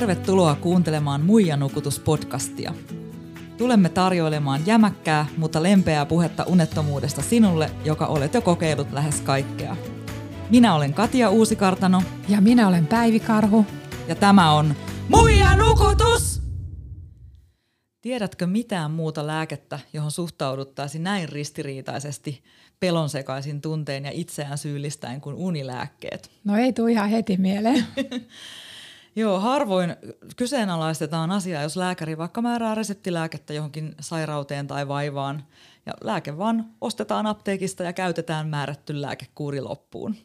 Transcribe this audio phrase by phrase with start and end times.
[0.00, 2.74] Tervetuloa kuuntelemaan Muija nukutus-podcastia.
[3.58, 9.76] Tulemme tarjoilemaan jämäkkää, mutta lempeää puhetta unettomuudesta sinulle, joka olet jo kokeillut lähes kaikkea.
[10.50, 12.02] Minä olen Katia Uusikartano.
[12.28, 13.66] Ja minä olen Päivi Karhu.
[14.08, 14.74] Ja tämä on
[15.08, 16.42] Muija nukutus!
[18.00, 22.42] Tiedätkö mitään muuta lääkettä, johon suhtauduttaisiin näin ristiriitaisesti
[22.80, 26.30] pelonsekaisin tunteen ja itseään syyllistäen kuin unilääkkeet?
[26.44, 27.86] No ei tule ihan heti mieleen.
[29.16, 29.96] Joo, harvoin
[30.36, 35.44] kyseenalaistetaan asiaa, jos lääkäri vaikka määrää reseptilääkettä johonkin sairauteen tai vaivaan,
[35.86, 40.16] ja lääke vaan ostetaan apteekista ja käytetään määrätty lääkekuuri loppuun.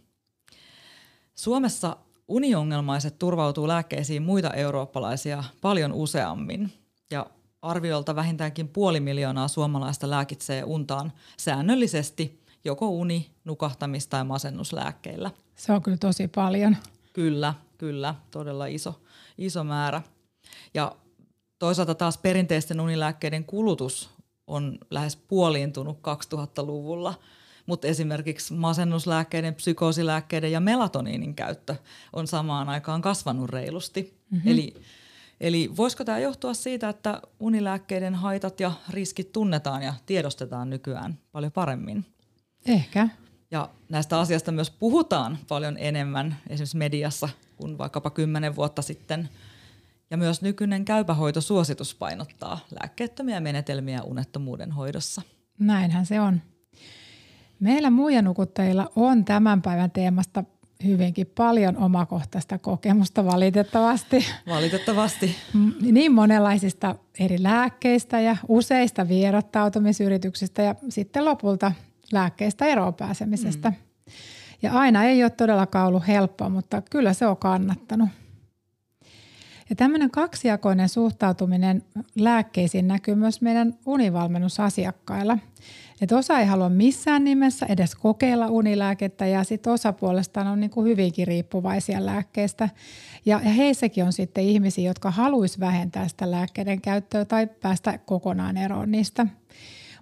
[1.35, 6.73] Suomessa uniongelmaiset turvautuu lääkkeisiin muita eurooppalaisia paljon useammin,
[7.11, 7.25] ja
[7.61, 15.31] arviolta vähintäänkin puoli miljoonaa suomalaista lääkitsee untaan säännöllisesti joko uni, nukahtamis- tai masennuslääkkeillä.
[15.55, 16.77] Se on kyllä tosi paljon.
[17.13, 19.01] Kyllä, kyllä, todella iso,
[19.37, 20.01] iso määrä.
[20.73, 20.95] Ja
[21.59, 24.09] toisaalta taas perinteisten unilääkkeiden kulutus
[24.47, 27.13] on lähes puoliintunut 2000-luvulla,
[27.65, 31.75] mutta esimerkiksi masennuslääkkeiden, psykoosilääkkeiden ja melatoniinin käyttö
[32.13, 34.17] on samaan aikaan kasvanut reilusti.
[34.29, 34.51] Mm-hmm.
[34.51, 34.73] Eli,
[35.41, 41.51] eli voisiko tämä johtua siitä, että unilääkkeiden haitat ja riskit tunnetaan ja tiedostetaan nykyään paljon
[41.51, 42.05] paremmin?
[42.65, 43.09] Ehkä.
[43.55, 49.29] Ja näistä asioista myös puhutaan paljon enemmän esimerkiksi mediassa kuin vaikkapa kymmenen vuotta sitten.
[50.11, 55.21] Ja myös nykyinen käypähoitosuositus painottaa lääkkeettömiä menetelmiä unettomuuden hoidossa.
[55.59, 56.41] Näinhän se on.
[57.59, 60.43] Meillä muijanukuttajilla on tämän päivän teemasta
[60.85, 64.25] hyvinkin paljon omakohtaista kokemusta valitettavasti.
[64.47, 65.35] Valitettavasti.
[65.81, 71.71] Niin monenlaisista eri lääkkeistä ja useista vierottautumisyrityksistä ja sitten lopulta
[72.11, 73.69] lääkkeistä eroon pääsemisestä.
[73.69, 73.75] Mm.
[74.61, 78.09] Ja aina ei ole todellakaan ollut helppoa, mutta kyllä se on kannattanut.
[79.69, 81.83] Ja tämmöinen kaksijakoinen suhtautuminen
[82.15, 85.37] lääkkeisiin näkyy myös meidän univalmennusasiakkailla.
[86.01, 90.69] Että osa ei halua missään nimessä edes kokeilla unilääkettä ja sitten osa puolestaan on niin
[90.69, 92.69] kuin hyvinkin riippuvaisia lääkkeistä.
[93.25, 98.57] Ja, ja heissäkin on sitten ihmisiä, jotka haluaisi vähentää sitä lääkkeiden käyttöä tai päästä kokonaan
[98.57, 99.27] eroon niistä.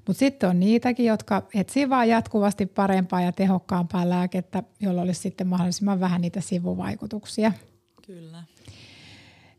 [0.08, 5.48] Mutta sitten on niitäkin, jotka etsivät vaan jatkuvasti parempaa ja tehokkaampaa lääkettä, jolla olisi sitten
[5.48, 7.52] mahdollisimman vähän niitä sivuvaikutuksia.
[8.08, 8.44] Kyllä.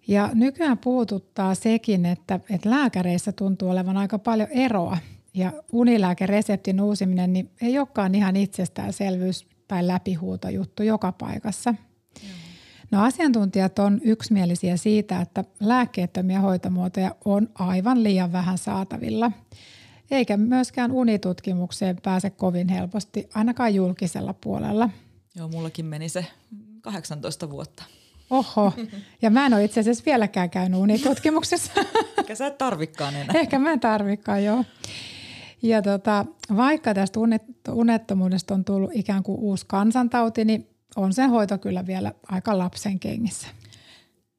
[0.08, 4.98] Ja nykyään puhututtaa sekin, että, että lääkäreissä tuntuu olevan aika paljon eroa.
[5.34, 11.74] Ja unilääkereseptin uusiminen niin ei olekaan ihan itsestäänselvyys tai läpihuutojuttu joka paikassa.
[12.90, 19.32] No asiantuntijat on yksimielisiä siitä, että lääkkeettömiä hoitomuotoja on aivan liian vähän saatavilla–
[20.10, 24.90] eikä myöskään unitutkimukseen pääse kovin helposti, ainakaan julkisella puolella.
[25.36, 26.26] Joo, mullakin meni se
[26.80, 27.84] 18 vuotta.
[28.30, 28.72] Oho,
[29.22, 31.72] ja mä en ole itse asiassa vieläkään käynyt unitutkimuksessa.
[32.18, 33.40] Ehkä sä et tarvikkaan enää.
[33.40, 34.64] Ehkä mä en tarvikkaan, joo.
[35.62, 36.26] Ja tota,
[36.56, 37.20] vaikka tästä
[37.72, 43.00] unettomuudesta on tullut ikään kuin uusi kansantauti, niin on sen hoito kyllä vielä aika lapsen
[43.00, 43.48] kengissä.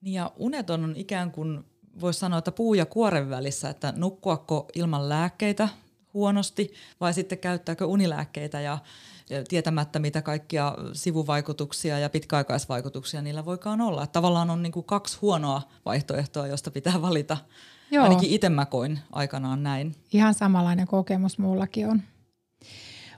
[0.01, 1.63] Niin ja uneton on ikään kuin
[2.01, 5.69] voisi sanoa, että puu ja kuoren välissä, että nukkuako ilman lääkkeitä
[6.15, 8.77] huonosti vai sitten käyttääkö unilääkkeitä ja
[9.47, 14.03] tietämättä mitä kaikkia sivuvaikutuksia ja pitkäaikaisvaikutuksia niillä voikaan olla.
[14.03, 17.37] Että tavallaan on niin kuin kaksi huonoa vaihtoehtoa, josta pitää valita.
[17.91, 18.03] Joo.
[18.03, 19.95] Ainakin itse mä koin aikanaan näin.
[20.13, 22.01] Ihan samanlainen kokemus mullakin on.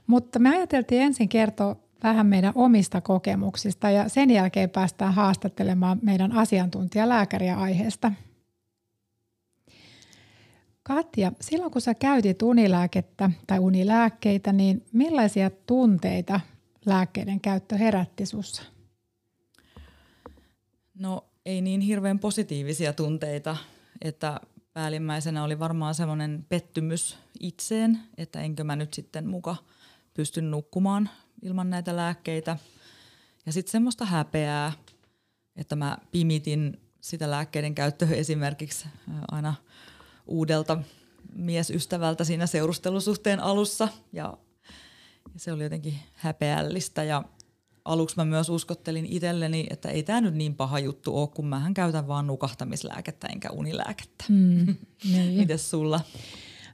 [0.06, 6.32] Mutta me ajateltiin ensin kertoa vähän meidän omista kokemuksista ja sen jälkeen päästään haastattelemaan meidän
[6.32, 8.12] asiantuntijalääkäriä aiheesta–
[10.88, 16.40] Katja, silloin kun sä käytit unilääkettä tai unilääkkeitä, niin millaisia tunteita
[16.86, 18.62] lääkkeiden käyttö herätti sussa?
[20.94, 23.56] No ei niin hirveän positiivisia tunteita,
[24.02, 24.40] että
[24.72, 29.56] päällimmäisenä oli varmaan semmoinen pettymys itseen, että enkö mä nyt sitten muka
[30.14, 31.10] pysty nukkumaan
[31.42, 32.56] ilman näitä lääkkeitä.
[33.46, 34.72] Ja sitten semmoista häpeää,
[35.56, 38.88] että mä pimitin sitä lääkkeiden käyttöä esimerkiksi
[39.30, 39.54] aina–
[40.28, 40.78] uudelta
[41.34, 44.38] miesystävältä siinä seurustelusuhteen alussa ja,
[45.34, 47.24] ja se oli jotenkin häpeällistä ja
[47.84, 51.74] aluksi mä myös uskottelin itselleni, että ei tämä nyt niin paha juttu ole, kun mähän
[51.74, 54.24] käytän vaan nukahtamislääkettä enkä unilääkettä.
[54.28, 54.66] Mm,
[55.12, 55.40] niin.
[55.40, 56.00] Mites sulla?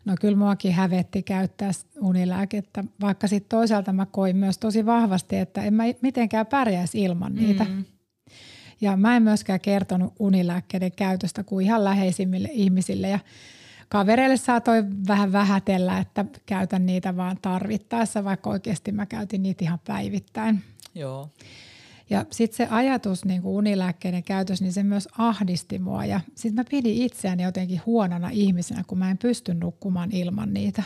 [0.04, 1.70] No kyllä muakin hävetti käyttää
[2.00, 7.34] unilääkettä, vaikka sitten toisaalta mä koin myös tosi vahvasti, että en mä mitenkään pärjäisi ilman
[7.34, 7.64] niitä.
[7.64, 7.84] Mm.
[8.84, 13.18] Ja mä en myöskään kertonut unilääkkeiden käytöstä kuin ihan läheisimmille ihmisille ja
[13.88, 19.78] kavereille saatoi vähän vähätellä, että käytän niitä vaan tarvittaessa, vaikka oikeasti mä käytin niitä ihan
[19.86, 20.62] päivittäin.
[20.94, 21.30] Joo.
[22.10, 26.04] Ja sitten se ajatus niin kuin unilääkkeiden käytössä, niin se myös ahdisti mua.
[26.04, 30.82] Ja sitten mä pidin itseäni jotenkin huonona ihmisenä, kun mä en pysty nukkumaan ilman niitä.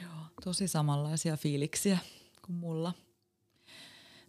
[0.00, 0.10] Joo,
[0.44, 1.98] tosi samanlaisia fiiliksiä
[2.46, 2.92] kuin mulla.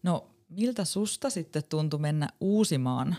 [0.04, 3.16] No, miltä susta sitten tuntui mennä uusimaan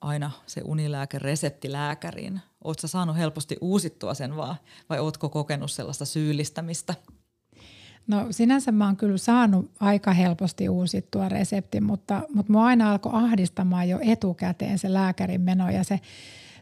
[0.00, 2.40] aina se unilääke-resepti lääkäriin?
[2.64, 4.56] Oletko saanut helposti uusittua sen vaan
[4.88, 6.94] vai ootko kokenut sellaista syyllistämistä–
[8.06, 13.12] No sinänsä mä oon kyllä saanut aika helposti uusittua reseptin, mutta, mutta mua aina alkoi
[13.14, 16.00] ahdistamaan jo etukäteen se lääkärin meno ja se,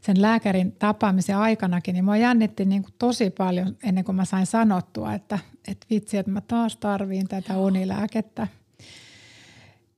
[0.01, 4.47] sen lääkärin tapaamisen aikanakin, niin mua jännitti niin kuin tosi paljon ennen kuin mä sain
[4.47, 5.39] sanottua, että,
[5.69, 8.49] että vitsi, että mä taas tarviin tätä unilääkettä.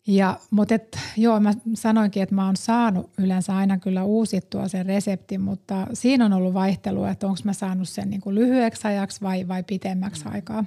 [0.06, 4.87] Ja, mutta et, joo, mä sanoinkin, että mä oon saanut yleensä aina kyllä uusittua sen
[4.87, 9.20] reseptin, mutta siinä on ollut vaihtelua, että onko mä saanut sen niin kuin lyhyeksi ajaksi
[9.20, 10.32] vai, vai pitemmäksi mm.
[10.32, 10.64] aikaa.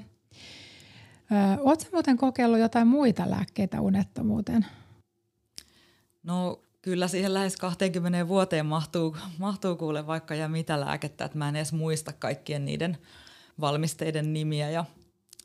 [1.60, 4.66] Oletko muuten kokeillut jotain muita lääkkeitä unettomuuteen?
[6.24, 11.50] No kyllä siihen lähes 20 vuoteen mahtuu, mahtuu kuule vaikka ja mitä lääkettä, että mä
[11.50, 12.98] en edes muista kaikkien niiden
[13.60, 14.86] valmisteiden nimiä ja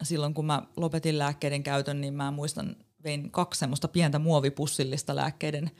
[0.03, 5.71] silloin kun mä lopetin lääkkeiden käytön, niin mä muistan, vein kaksi semmoista pientä muovipussillista lääkkeiden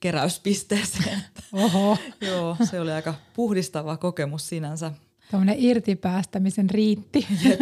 [0.00, 1.22] keräyspisteeseen.
[1.52, 1.98] Oho.
[2.28, 4.92] Joo, se oli aika puhdistava kokemus sinänsä.
[5.30, 7.26] Tuommoinen irtipäästämisen riitti.
[7.44, 7.60] Jep,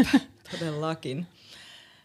[0.50, 1.26] todellakin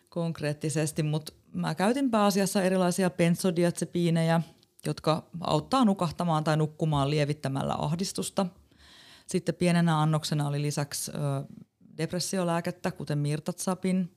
[0.09, 4.41] konkreettisesti, mutta mä käytin pääasiassa erilaisia benzodiazepiinejä,
[4.85, 8.45] jotka auttaa nukahtamaan tai nukkumaan lievittämällä ahdistusta.
[9.27, 11.15] Sitten pienenä annoksena oli lisäksi ö,
[11.97, 14.11] depressiolääkettä, kuten Mirtatsapin.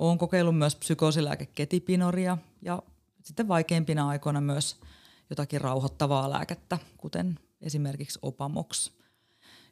[0.00, 2.82] Olen kokeillut myös psykoosilääke ketipinoria ja
[3.22, 4.76] sitten vaikeimpina aikoina myös
[5.30, 8.90] jotakin rauhoittavaa lääkettä, kuten esimerkiksi Opamox.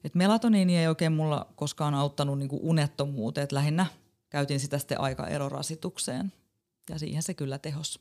[0.04, 3.86] Et melatoniini ei oikein mulla koskaan auttanut niinku unettomuuteen, lähinnä
[4.30, 6.32] käytin sitä sitten aika erorasitukseen
[6.90, 8.00] ja siihen se kyllä tehos.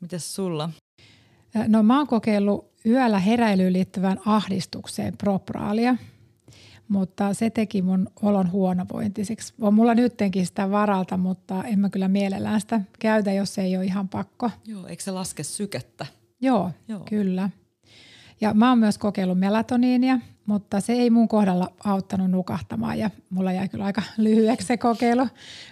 [0.00, 0.70] Mites sulla?
[1.68, 5.96] No mä oon kokeillut yöllä heräilyyn liittyvän ahdistukseen propraalia,
[6.88, 9.54] mutta se teki mun olon huonovointiseksi.
[9.60, 13.84] On mulla nyttenkin sitä varalta, mutta en mä kyllä mielellään sitä käytä, jos ei ole
[13.84, 14.50] ihan pakko.
[14.66, 16.06] Joo, eikö se laske sykettä?
[16.40, 17.00] Joo, Joo.
[17.00, 17.50] kyllä.
[18.40, 23.52] Ja mä oon myös kokeillut melatoniinia, mutta se ei mun kohdalla auttanut nukahtamaan ja mulla
[23.52, 25.28] jäi kyllä aika lyhyeksi se kokeilu.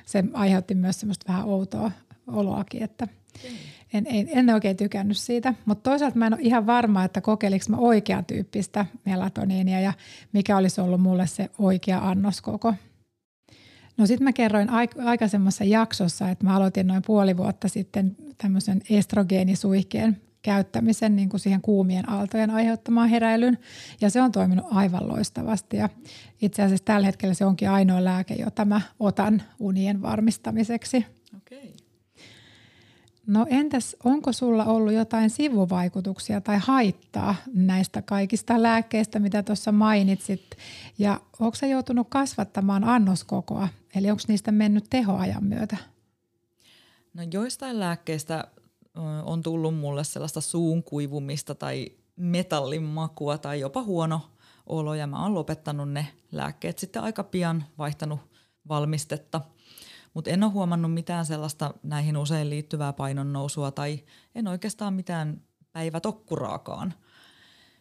[0.06, 1.90] Se aiheutti myös semmoista vähän outoa
[2.26, 3.08] oloakin, että
[3.96, 5.54] en, en, en oikein tykännyt siitä.
[5.64, 9.92] Mutta toisaalta mä en ole ihan varma, että kokeilinko mä oikean tyyppistä melatoniinia ja
[10.32, 12.74] mikä olisi ollut mulle se oikea annoskoko.
[13.96, 14.68] No sitten mä kerroin
[15.04, 21.60] aikaisemmassa jaksossa, että mä aloitin noin puoli vuotta sitten tämmöisen estrogeenisuihkeen käyttämisen niin kuin siihen
[21.60, 23.58] kuumien aaltojen aiheuttamaan heräilyn.
[24.00, 25.76] Ja se on toiminut aivan loistavasti.
[25.76, 25.88] Ja
[26.42, 31.06] itse asiassa tällä hetkellä se onkin ainoa lääke, jota mä otan unien varmistamiseksi.
[31.36, 31.85] Okay.
[33.26, 40.56] No entäs, onko sulla ollut jotain sivuvaikutuksia tai haittaa näistä kaikista lääkkeistä, mitä tuossa mainitsit?
[40.98, 43.68] Ja onko sä joutunut kasvattamaan annoskokoa?
[43.94, 45.76] Eli onko niistä mennyt tehoajan myötä?
[47.14, 48.44] No joistain lääkkeistä
[49.24, 54.20] on tullut mulle sellaista suun kuivumista tai metallin makua tai jopa huono
[54.66, 58.20] olo ja mä oon lopettanut ne lääkkeet sitten aika pian, vaihtanut
[58.68, 59.40] valmistetta.
[60.16, 66.94] Mutta en ole huomannut mitään sellaista näihin usein liittyvää painonnousua tai en oikeastaan mitään päivätokkuraakaan.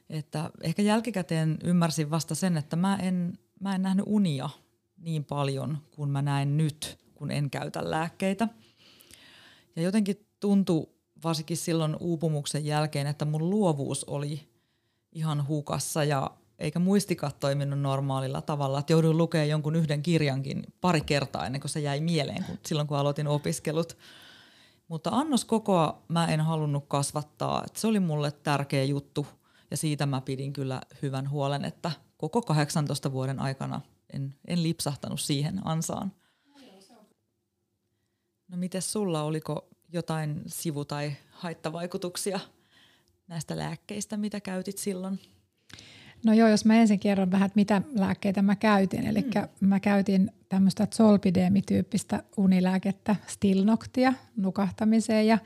[0.09, 4.49] Että ehkä jälkikäteen ymmärsin vasta sen, että mä en, mä en nähnyt unia
[4.97, 8.47] niin paljon kuin mä näen nyt, kun en käytä lääkkeitä.
[9.75, 10.89] Ja jotenkin tuntui
[11.23, 14.49] varsinkin silloin uupumuksen jälkeen, että mun luovuus oli
[15.11, 18.79] ihan hukassa ja eikä muistikat toiminut normaalilla tavalla.
[18.79, 22.87] Että jouduin lukemaan jonkun yhden kirjankin pari kertaa ennen kuin se jäi mieleen, kun, silloin
[22.87, 23.97] kun aloitin opiskelut.
[24.87, 27.63] Mutta annoskokoa mä en halunnut kasvattaa.
[27.65, 29.27] että se oli mulle tärkeä juttu
[29.71, 33.81] ja siitä mä pidin kyllä hyvän huolen, että koko 18 vuoden aikana
[34.13, 36.11] en, en lipsahtanut siihen ansaan.
[38.47, 42.39] No miten sulla, oliko jotain sivu- tai haittavaikutuksia
[43.27, 45.19] näistä lääkkeistä, mitä käytit silloin?
[46.25, 49.07] No joo, jos mä ensin kerron vähän, että mitä lääkkeitä mä käytin.
[49.07, 49.67] Eli mm.
[49.67, 55.37] mä käytin tämmöistä zolpideemityyppistä unilääkettä, stilnoktia nukahtamiseen ja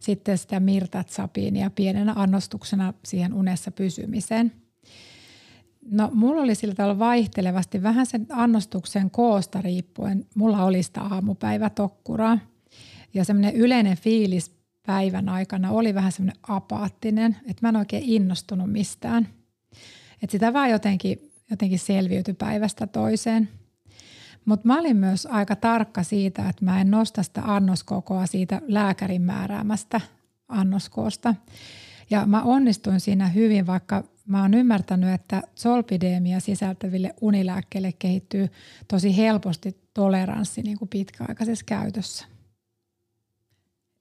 [0.00, 4.52] sitten sitä mirtatsapiinia pienenä annostuksena siihen unessa pysymiseen.
[5.90, 10.26] No mulla oli sillä tavalla vaihtelevasti vähän sen annostuksen koosta riippuen.
[10.34, 12.38] Mulla oli sitä aamupäivätokkuraa–
[13.14, 14.50] ja semmoinen yleinen fiilis
[14.86, 19.28] päivän aikana oli vähän semmoinen apaattinen, että mä en oikein innostunut mistään.
[20.22, 23.48] Että sitä vaan jotenkin, jotenkin selviytyi päivästä toiseen.
[24.44, 29.22] Mutta mä olin myös aika tarkka siitä, että mä en nosta sitä annoskokoa siitä lääkärin
[29.22, 30.00] määräämästä
[30.48, 31.34] annoskoosta.
[32.10, 38.48] Ja mä onnistuin siinä hyvin, vaikka mä oon ymmärtänyt, että solpideemia sisältäville unilääkkeille kehittyy
[38.88, 42.26] tosi helposti toleranssi niin kuin pitkäaikaisessa käytössä.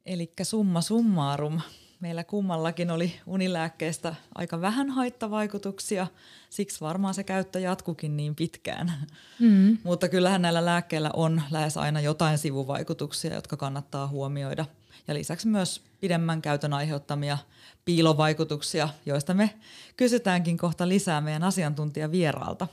[0.05, 1.61] Eli summa summarum.
[2.01, 6.07] Meillä kummallakin oli unilääkkeestä aika vähän haittavaikutuksia,
[6.49, 8.93] siksi varmaan se käyttö jatkukin niin pitkään.
[9.39, 9.77] Mm.
[9.83, 14.65] Mutta kyllähän näillä lääkkeillä on lähes aina jotain sivuvaikutuksia, jotka kannattaa huomioida.
[15.07, 17.37] Ja lisäksi myös pidemmän käytön aiheuttamia
[17.85, 19.59] piilovaikutuksia, joista me
[19.97, 22.67] kysytäänkin kohta lisää meidän asiantuntijavieraalta.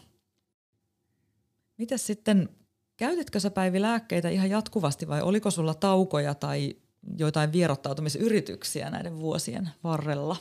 [1.79, 2.49] Miten sitten,
[2.97, 6.77] käytitkö sä Päivi lääkkeitä ihan jatkuvasti vai oliko sulla taukoja tai
[7.19, 10.37] joitain vierottautumisyrityksiä näiden vuosien varrella?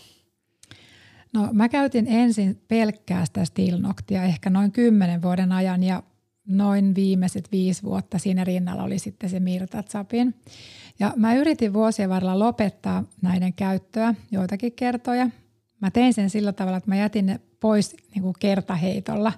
[1.33, 6.03] No mä käytin ensin pelkkää sitä Stilnoktia ehkä noin kymmenen vuoden ajan ja
[6.47, 10.35] noin viimeiset viisi vuotta siinä rinnalla oli sitten se Mirtatsapin.
[10.99, 15.29] Ja mä yritin vuosien varrella lopettaa näiden käyttöä joitakin kertoja.
[15.81, 19.33] Mä tein sen sillä tavalla, että mä jätin ne pois niin kuin kertaheitolla.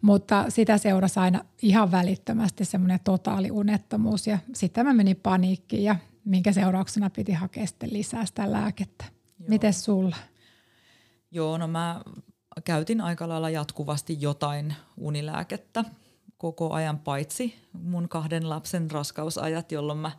[0.00, 5.96] Mutta sitä seurasi aina ihan välittömästi semmoinen totaali unettomuus ja sitten mä menin paniikkiin ja
[6.24, 9.04] minkä seurauksena piti hakea sitten lisää sitä lääkettä.
[9.48, 10.16] Miten sulla?
[11.30, 12.02] Joo, no mä
[12.64, 15.84] käytin aika lailla jatkuvasti jotain unilääkettä
[16.36, 20.10] koko ajan, paitsi mun kahden lapsen raskausajat, jolloin mä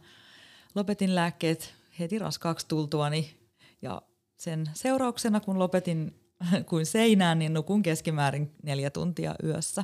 [0.76, 3.36] lopetin lääkkeet heti raskaaksi tultuani
[3.82, 4.02] ja
[4.38, 6.20] sen seurauksena, kun lopetin
[6.70, 9.84] kuin seinään, niin nukun keskimäärin neljä tuntia yössä.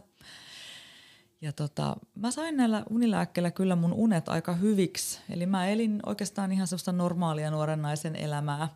[1.41, 5.19] Ja tota, mä sain näillä unilääkkeillä kyllä mun unet aika hyviksi.
[5.29, 8.69] Eli mä elin oikeastaan ihan sellaista normaalia nuoren naisen elämää.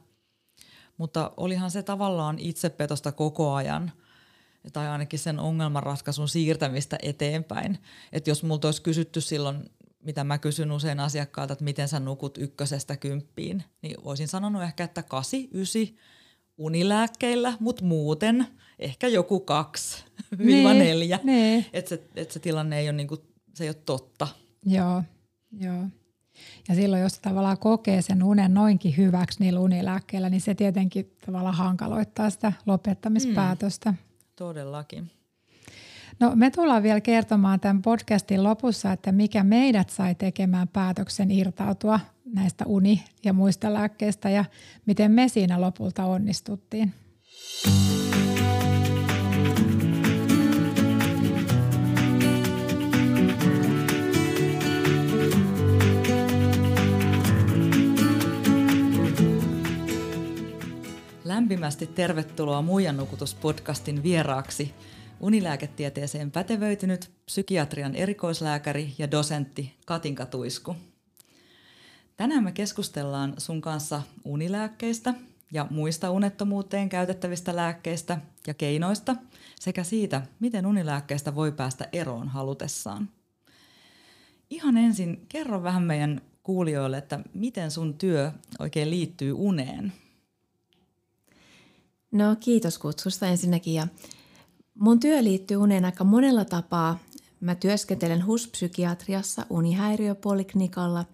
[0.98, 3.92] Mutta olihan se tavallaan itsepetosta koko ajan.
[4.74, 7.78] Tai ainakin sen ongelmanratkaisun siirtämistä eteenpäin.
[8.12, 9.70] Että jos multa olisi kysytty silloin,
[10.04, 14.84] mitä mä kysyn usein asiakkaalta, että miten sä nukut ykkösestä kymppiin, niin voisin sanonut ehkä,
[14.84, 15.98] että kasi, ysi
[16.58, 18.48] unilääkkeillä, mutta muuten
[18.80, 20.06] ehkä joku kaksi
[20.38, 21.20] viiva niin, neljä.
[21.24, 21.66] Niin.
[21.74, 23.18] Että se, et se tilanne ei ole, niinku,
[23.54, 24.28] se ei ole totta.
[24.66, 25.04] Joo,
[25.60, 25.84] joo.
[26.70, 31.56] Ja silloin, jos tavallaan kokee sen unen noinkin hyväksi niillä unilääkkeillä, niin se tietenkin tavallaan
[31.56, 33.92] hankaloittaa sitä lopettamispäätöstä.
[33.92, 33.98] Mm,
[34.36, 35.12] todellakin.
[36.20, 42.00] No me tullaan vielä kertomaan tämän podcastin lopussa, että mikä meidät sai tekemään päätöksen irtautua
[42.26, 44.46] näistä uni- ja muista lääkkeistä ja
[44.86, 46.94] miten me siinä lopulta onnistuttiin.
[61.36, 64.74] Lämpimästi tervetuloa Muijan nukutuspodcastin vieraaksi
[65.20, 70.76] unilääketieteeseen pätevöitynyt psykiatrian erikoislääkäri ja dosentti Katinka Tuisku.
[72.18, 75.14] Tänään me keskustellaan sun kanssa unilääkkeistä
[75.52, 79.16] ja muista unettomuuteen käytettävistä lääkkeistä ja keinoista
[79.60, 83.10] sekä siitä, miten unilääkkeistä voi päästä eroon halutessaan.
[84.50, 89.94] Ihan ensin kerro vähän meidän kuulijoille, että miten sun työ oikein liittyy uneen.
[92.12, 93.88] No kiitos kutsusta ensinnäkin ja
[94.74, 97.00] mun työ liittyy uneen aika monella tapaa.
[97.40, 101.06] Mä työskentelen HUS-psykiatriassa unihäiriöpoliknikalla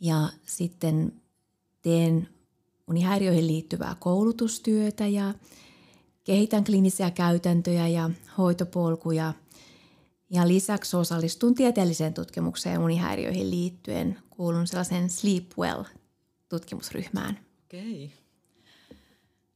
[0.00, 1.12] ja sitten
[1.82, 2.28] teen
[2.88, 5.34] unihäiriöihin liittyvää koulutustyötä ja
[6.24, 9.32] kehitän kliinisiä käytäntöjä ja hoitopolkuja.
[10.30, 14.18] Ja lisäksi osallistun tieteelliseen tutkimukseen unihäiriöihin liittyen.
[14.30, 17.38] Kuulun sellaisen Sleep Well-tutkimusryhmään.
[17.64, 18.04] Okei.
[18.04, 18.21] Okay.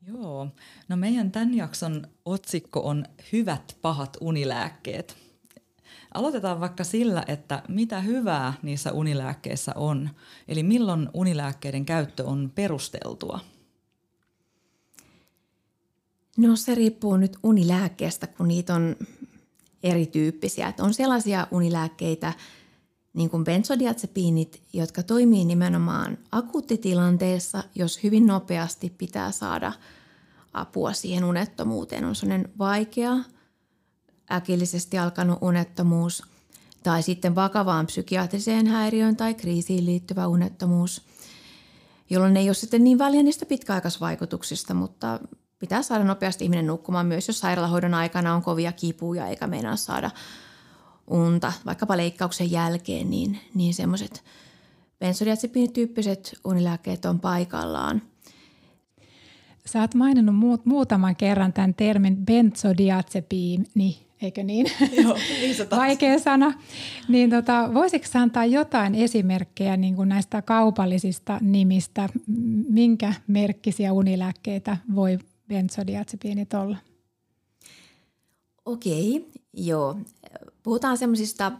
[0.06, 0.48] Joo.
[0.88, 5.16] No meidän tämän jakson otsikko on Hyvät pahat unilääkkeet.
[6.14, 10.10] Aloitetaan vaikka sillä, että mitä hyvää niissä unilääkkeissä on.
[10.48, 13.40] Eli milloin unilääkkeiden käyttö on perusteltua?
[16.36, 18.96] No se riippuu nyt unilääkkeestä, kun niitä on
[19.82, 20.68] erityyppisiä.
[20.68, 22.32] Että on sellaisia unilääkkeitä,
[23.14, 29.72] niin kuin benzodiazepiinit, jotka toimii nimenomaan akuuttitilanteessa, jos hyvin nopeasti pitää saada
[30.56, 32.04] apua siihen unettomuuteen.
[32.04, 33.16] On sellainen vaikea,
[34.32, 36.22] äkillisesti alkanut unettomuus
[36.82, 41.02] tai sitten vakavaan psykiatriseen häiriöön tai kriisiin liittyvä unettomuus,
[42.10, 45.20] jolloin ei ole sitten niin väliä niistä pitkäaikaisvaikutuksista, mutta
[45.58, 50.10] pitää saada nopeasti ihminen nukkumaan myös, jos sairaalahoidon aikana on kovia kipuja eikä meinaa saada
[51.06, 54.24] unta, vaikkapa leikkauksen jälkeen, niin, niin semmoiset
[54.98, 58.02] benzodiazepinityyppiset unilääkkeet on paikallaan.
[59.66, 64.66] Sä oot maininnut muut, muutaman kerran tämän termin benzodiazepiini eikö niin?
[65.02, 66.52] Joo, niin se Vaikea sana.
[67.08, 72.08] Niin tota, voisitko antaa jotain esimerkkejä niin kuin näistä kaupallisista nimistä?
[72.68, 75.18] Minkä merkkisiä unilääkkeitä voi
[75.48, 76.76] benzodiazepiinit olla?
[78.64, 79.96] Okei, joo.
[80.62, 81.52] Puhutaan semmoisista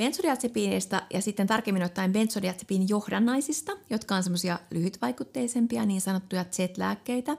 [0.00, 7.36] benzodiazepiineista ja sitten tarkemmin ottaen benzodiazepiinin johdannaisista, jotka on semmoisia lyhytvaikutteisempia niin sanottuja Z-lääkkeitä.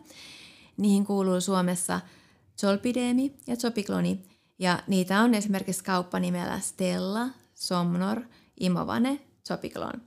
[0.78, 2.02] Niihin kuuluu Suomessa
[2.60, 4.24] zolpidemi ja zopikloni
[4.60, 8.22] ja niitä on esimerkiksi kauppanimellä Stella, Somnor,
[8.60, 10.02] Imovane, Zopiklon.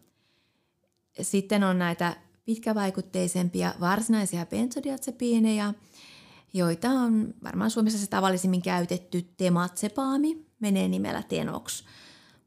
[1.23, 5.75] Sitten on näitä pitkävaikutteisempia varsinaisia benzodiazepiineja,
[6.53, 11.85] joita on varmaan Suomessa se tavallisimmin käytetty tematsepaami, menee nimellä Tenox.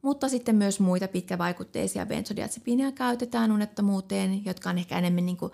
[0.01, 5.51] Mutta sitten myös muita pitkävaikutteisia benzodiazepiineja käytetään unettomuuteen, jotka on ehkä enemmän niin kuin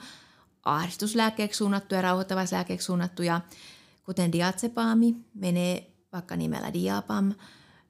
[0.66, 3.42] ahdistuslääkkeeksi suunnattuja, rauhoittavaislääkkeeksi suunnattuja,
[4.06, 7.34] kuten diazepaami menee vaikka nimellä diapam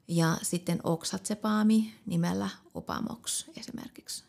[0.08, 4.24] ja sitten oksatsepaami nimellä opamox esimerkiksi.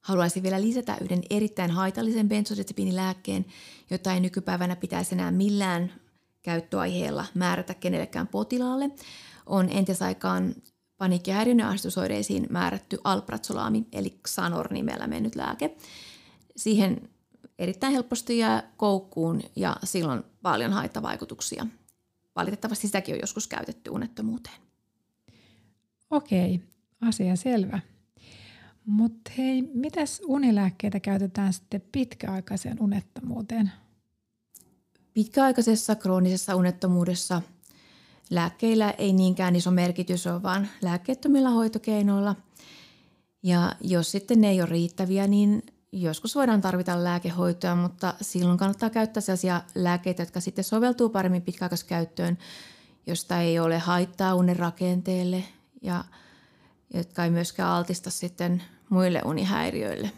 [0.00, 3.46] Haluaisin vielä lisätä yhden erittäin haitallisen benzodiazepiinilääkkeen,
[3.90, 5.92] jota ei nykypäivänä pitäisi enää millään
[6.42, 8.90] käyttöaiheella määrätä kenellekään potilaalle.
[9.46, 10.54] On entisaikaan
[11.02, 15.76] paniikkihäiriön ahdistusoireisiin määrätty alpratsolaami, eli Xanor nimellä mennyt lääke.
[16.56, 17.08] Siihen
[17.58, 21.66] erittäin helposti jää koukkuun ja silloin paljon haittavaikutuksia.
[22.36, 24.56] Valitettavasti sitäkin on joskus käytetty unettomuuteen.
[26.10, 26.60] Okei,
[27.00, 27.80] asia selvä.
[28.86, 33.72] Mutta hei, mitäs unilääkkeitä käytetään sitten pitkäaikaiseen unettomuuteen?
[35.14, 37.42] Pitkäaikaisessa kroonisessa unettomuudessa
[38.30, 42.36] lääkkeillä ei niinkään iso merkitys ole, vaan lääkkeettömillä hoitokeinoilla.
[43.42, 45.62] Ja jos sitten ne ei ole riittäviä, niin
[45.92, 52.38] joskus voidaan tarvita lääkehoitoa, mutta silloin kannattaa käyttää sellaisia lääkkeitä, jotka sitten soveltuu paremmin pitkäaikaiskäyttöön,
[53.06, 55.44] josta ei ole haittaa unen rakenteelle
[55.82, 56.04] ja
[56.94, 60.10] jotka ei myöskään altista sitten muille unihäiriöille.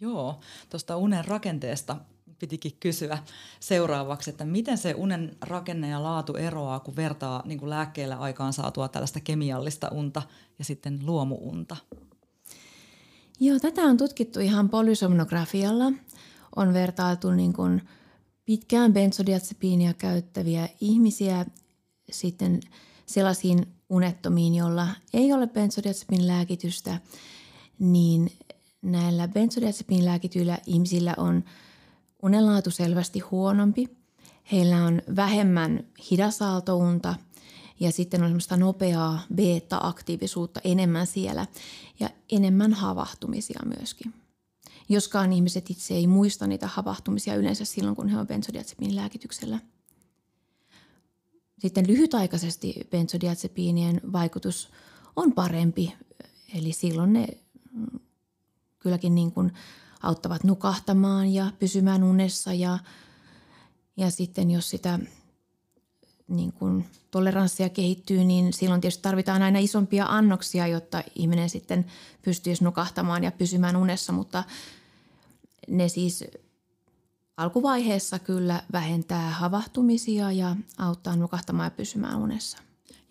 [0.00, 1.96] Joo, tuosta unen rakenteesta
[2.44, 3.18] pitikin kysyä
[3.60, 8.52] seuraavaksi, että miten se unen rakenne ja laatu eroaa, kun vertaa niin kuin lääkkeellä aikaan
[8.52, 10.22] saatua tällaista kemiallista unta
[10.58, 11.76] ja sitten luomuunta?
[13.40, 15.92] Joo, tätä on tutkittu ihan polysomnografialla.
[16.56, 17.82] On vertailtu niin kuin
[18.44, 21.46] pitkään benzodiazepiinia käyttäviä ihmisiä
[22.10, 22.60] sitten
[23.06, 27.00] sellaisiin unettomiin, joilla ei ole benzodiazepin lääkitystä,
[27.78, 28.30] niin
[28.82, 31.44] näillä benzodiazepin lääkityillä ihmisillä on
[32.24, 33.96] unenlaatu selvästi huonompi.
[34.52, 37.14] Heillä on vähemmän hidasaaltounta
[37.80, 41.46] ja sitten on semmoista nopeaa beta-aktiivisuutta enemmän siellä
[42.00, 44.14] ja enemmän havahtumisia myöskin.
[44.88, 49.58] Joskaan ihmiset itse ei muista niitä havahtumisia yleensä silloin, kun he ovat benzodiazepin lääkityksellä.
[51.58, 54.70] Sitten lyhytaikaisesti benzodiazepiinien vaikutus
[55.16, 55.94] on parempi,
[56.54, 57.26] eli silloin ne
[57.72, 58.00] mm,
[58.78, 59.52] kylläkin niin kuin
[60.04, 62.78] auttavat nukahtamaan ja pysymään unessa ja,
[63.96, 64.98] ja sitten jos sitä
[66.28, 71.86] niin kuin toleranssia kehittyy, niin silloin tietysti tarvitaan aina isompia annoksia, jotta ihminen sitten
[72.22, 74.44] pystyisi nukahtamaan ja pysymään unessa, mutta
[75.68, 76.24] ne siis
[77.36, 82.58] alkuvaiheessa kyllä vähentää havahtumisia ja auttaa nukahtamaan ja pysymään unessa.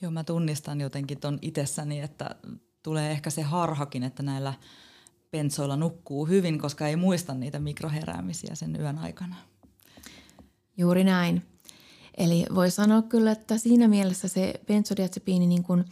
[0.01, 2.36] Joo, mä tunnistan jotenkin ton itsessäni, että
[2.84, 4.53] tulee ehkä se harhakin, että näillä
[5.34, 9.36] pensoilla nukkuu hyvin, koska ei muista niitä mikroheräämisiä sen yön aikana.
[10.78, 11.43] Juuri näin.
[12.17, 15.86] Eli voi sanoa kyllä, että siinä mielessä se benzodiazepiini niin kuin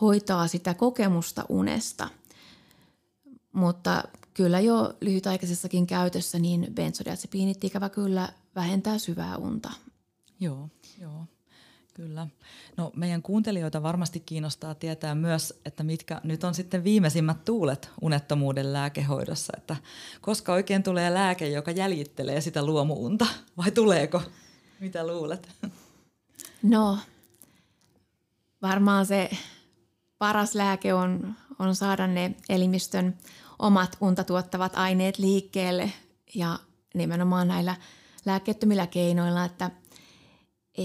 [0.00, 2.08] hoitaa sitä kokemusta unesta.
[3.52, 9.70] Mutta kyllä jo lyhytaikaisessakin käytössä niin benzodiazepiinit ikävä kyllä vähentää syvää unta.
[10.40, 10.68] Joo,
[11.00, 11.26] joo.
[11.98, 12.26] Kyllä.
[12.76, 18.72] No meidän kuuntelijoita varmasti kiinnostaa tietää myös, että mitkä nyt on sitten viimeisimmät tuulet unettomuuden
[18.72, 19.76] lääkehoidossa, että
[20.20, 24.22] koska oikein tulee lääke, joka jäljittelee sitä luomuunta vai tuleeko?
[24.80, 25.48] Mitä luulet?
[26.62, 26.98] No,
[28.62, 29.30] varmaan se
[30.18, 33.18] paras lääke on, on saada ne elimistön
[33.58, 35.92] omat unta tuottavat aineet liikkeelle
[36.34, 36.58] ja
[36.94, 37.76] nimenomaan näillä
[38.26, 39.70] lääkkeettömillä keinoilla, että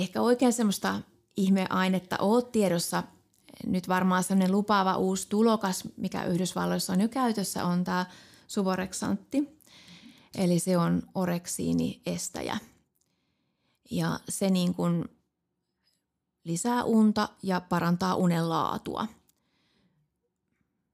[0.01, 1.01] ehkä oikein semmoista
[1.38, 3.03] ihmeainetta ole tiedossa.
[3.65, 8.06] Nyt varmaan semmoinen lupaava uusi tulokas, mikä Yhdysvalloissa on jo käytössä, on tämä
[8.47, 9.60] suboreksantti.
[10.38, 12.58] Eli se on oreksiiniestäjä.
[13.91, 15.06] Ja se niin kuin
[16.43, 19.08] lisää unta ja parantaa unen laatua.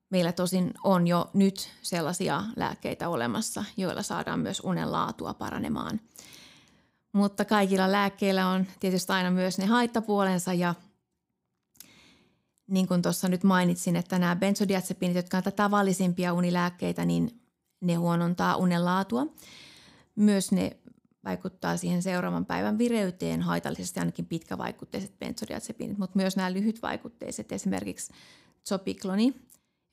[0.10, 6.00] Meillä tosin on jo nyt sellaisia lääkkeitä olemassa, joilla saadaan myös unen laatua paranemaan.
[7.14, 10.76] Mutta kaikilla lääkkeillä on tietysti aina myös ne haittapuolensa ja
[12.68, 17.42] niin kuin tuossa nyt mainitsin, että nämä benzodiazepinit, jotka ovat tavallisimpia unilääkkeitä, niin
[17.82, 19.28] ne huonontaa unenlaatua.
[20.16, 20.78] Myös ne
[21.26, 28.14] vaikuttaa siihen seuraavan päivän vireyteen haitallisesti ainakin pitkävaikutteiset benzodiazepinit, mutta myös nämä lyhytvaikutteiset, esimerkiksi
[28.70, 29.36] zopikloni,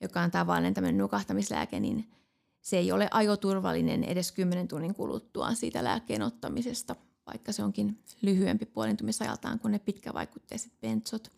[0.01, 2.11] joka on tavallinen tämmöinen nukahtamislääke, niin
[2.61, 6.95] se ei ole ajoturvallinen edes 10 tunnin kuluttua siitä lääkkeen ottamisesta,
[7.27, 11.31] vaikka se onkin lyhyempi puolintumisajaltaan kuin ne pitkävaikutteiset benzot.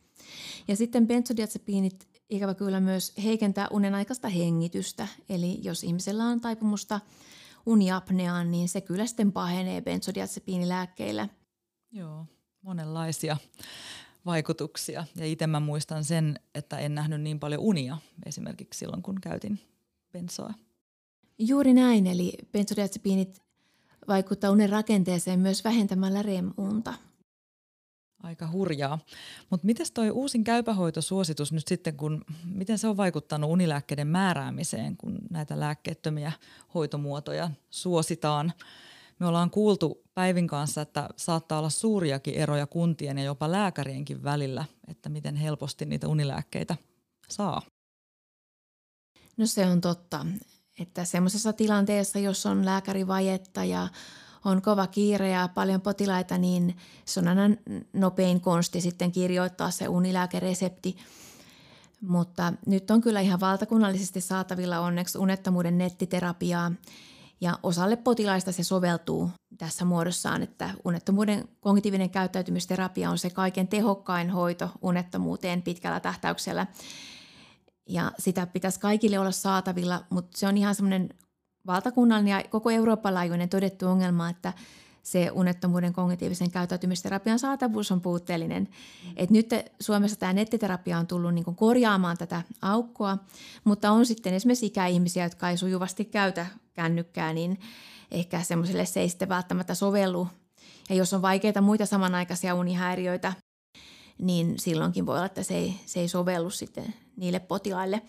[0.68, 7.00] Ja sitten benzodiazepiinit ikävä kyllä myös heikentää unen aikaista hengitystä, eli jos ihmisellä on taipumusta
[7.66, 11.30] uniapneaan, niin se kyllä sitten pahenee benzodiazepiinilääkkeillä.
[11.92, 12.26] Joo,
[12.62, 13.38] monenlaisia
[14.26, 15.06] vaikutuksia.
[15.16, 19.60] Ja itse mä muistan sen, että en nähnyt niin paljon unia esimerkiksi silloin, kun käytin
[20.12, 20.54] bensoa.
[21.40, 23.42] Juuri näin, eli benzodiazepiinit
[24.08, 26.94] vaikuttaa unen rakenteeseen myös vähentämällä REM-unta.
[28.24, 29.00] Aika hurjaa.
[29.50, 35.18] Mutta miten toi uusin käypähoitosuositus nyt sitten, kun, miten se on vaikuttanut unilääkkeiden määräämiseen, kun
[35.30, 36.32] näitä lääkkeettömiä
[36.74, 38.54] hoitomuotoja suositaan?
[39.20, 44.66] Me ollaan kuultu Päivin kanssa, että saattaa olla suuriakin eroja kuntien ja jopa lääkärienkin välillä,
[44.88, 46.76] että miten helposti niitä unilääkkeitä
[47.30, 47.62] saa.
[49.38, 50.26] No se on totta,
[50.80, 53.88] että semmoisessa tilanteessa, jos on lääkärivajetta ja
[54.46, 57.56] on kova kiire ja paljon potilaita, niin se on aina
[57.94, 60.98] nopein konsti sitten kirjoittaa se unilääkeresepti.
[62.02, 66.72] Mutta nyt on kyllä ihan valtakunnallisesti saatavilla onneksi unettomuuden nettiterapiaa
[67.42, 74.30] ja osalle potilaista se soveltuu tässä muodossaan, että unettomuuden kognitiivinen käyttäytymisterapia on se kaiken tehokkain
[74.30, 76.68] hoito unettomuuteen pitkällä tähtäyksellä.
[77.90, 81.10] Ja sitä pitäisi kaikille olla saatavilla, mutta se on ihan semmoinen
[81.68, 84.54] valtakunnallinen ja koko Euroopan laajuinen todettu ongelma, että
[85.04, 88.64] se unettomuuden kognitiivisen käyttäytymisterapian saatavuus on puutteellinen.
[88.64, 89.14] Mm.
[89.16, 89.50] Et nyt
[89.80, 93.18] Suomessa tämä nettiterapia on tullut niin korjaamaan tätä aukkoa,
[93.64, 97.60] mutta on sitten esimerkiksi ikäihmisiä, jotka ei sujuvasti käytä kännykkää, niin
[98.12, 100.28] ehkä semmoiselle se ei sitten välttämättä sovellu.
[100.90, 103.34] Ja jos on vaikeita muita samanaikaisia unihäiriöitä,
[104.20, 108.02] niin silloinkin voi olla, että se ei, se ei sovellu sitten niille potilaille.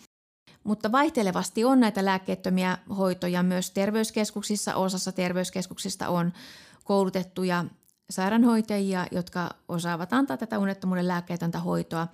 [0.63, 4.75] Mutta vaihtelevasti on näitä lääkkeettömiä hoitoja myös terveyskeskuksissa.
[4.75, 6.33] Osassa terveyskeskuksista on
[6.83, 7.65] koulutettuja
[8.09, 12.07] sairaanhoitajia, jotka osaavat antaa tätä unettomuuden lääkkeetöntä hoitoa.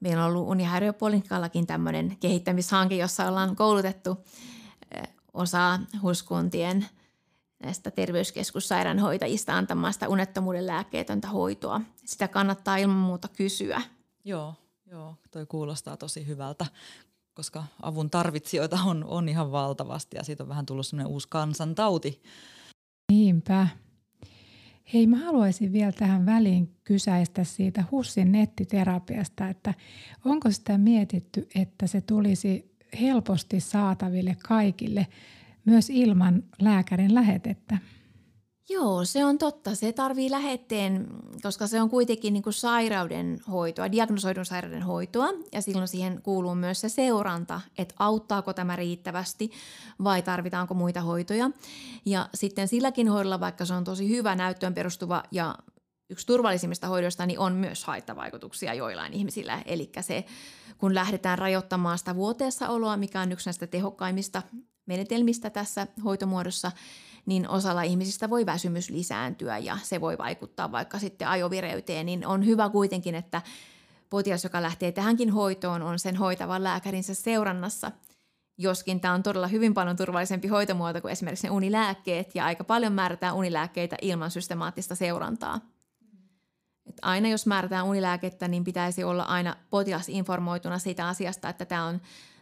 [0.00, 4.24] Meillä on ollut unihäiriöpoliklikallakin tämmöinen kehittämishanke, jossa ollaan koulutettu
[4.94, 6.86] eh, osaa huskuntien
[7.62, 11.80] näistä terveyskeskussairaanhoitajista antamaan sitä unettomuuden lääkkeetöntä hoitoa.
[12.04, 13.82] Sitä kannattaa ilman muuta kysyä.
[14.24, 14.54] Joo,
[14.86, 16.66] joo, toi kuulostaa tosi hyvältä,
[17.34, 22.22] koska avun tarvitsijoita on, on ihan valtavasti ja siitä on vähän tullut semmoinen uusi kansantauti.
[23.12, 23.68] Niinpä.
[24.94, 29.74] Hei, mä haluaisin vielä tähän väliin kysäistä siitä HUSin nettiterapiasta, että
[30.24, 35.06] onko sitä mietitty, että se tulisi helposti saataville kaikille
[35.64, 37.78] myös ilman lääkärin lähetettä?
[38.68, 39.74] Joo, se on totta.
[39.74, 41.06] Se tarvii lähetteen,
[41.42, 46.54] koska se on kuitenkin niin kuin sairauden hoitoa, diagnosoidun sairauden hoitoa ja silloin siihen kuuluu
[46.54, 49.50] myös se seuranta, että auttaako tämä riittävästi
[50.04, 51.50] vai tarvitaanko muita hoitoja.
[52.04, 55.54] Ja sitten silläkin hoidolla, vaikka se on tosi hyvä näyttöön perustuva ja
[56.10, 59.62] yksi turvallisimmista hoidoista, niin on myös haittavaikutuksia joillain ihmisillä.
[59.66, 60.24] Eli se,
[60.78, 64.42] kun lähdetään rajoittamaan sitä vuoteessa oloa, mikä on yksi näistä tehokkaimmista
[64.90, 66.72] menetelmistä tässä hoitomuodossa,
[67.26, 72.46] niin osalla ihmisistä voi väsymys lisääntyä ja se voi vaikuttaa vaikka sitten ajovireyteen, niin on
[72.46, 73.42] hyvä kuitenkin, että
[74.10, 77.92] potilas, joka lähtee tähänkin hoitoon, on sen hoitavan lääkärinsä seurannassa.
[78.58, 82.92] Joskin tämä on todella hyvin paljon turvallisempi hoitomuoto kuin esimerkiksi ne unilääkkeet ja aika paljon
[82.92, 85.60] määrätään unilääkkeitä ilman systemaattista seurantaa.
[86.86, 91.84] Et aina jos määrätään unilääkettä, niin pitäisi olla aina potilas informoituna siitä asiasta, että tämä
[91.84, 92.00] on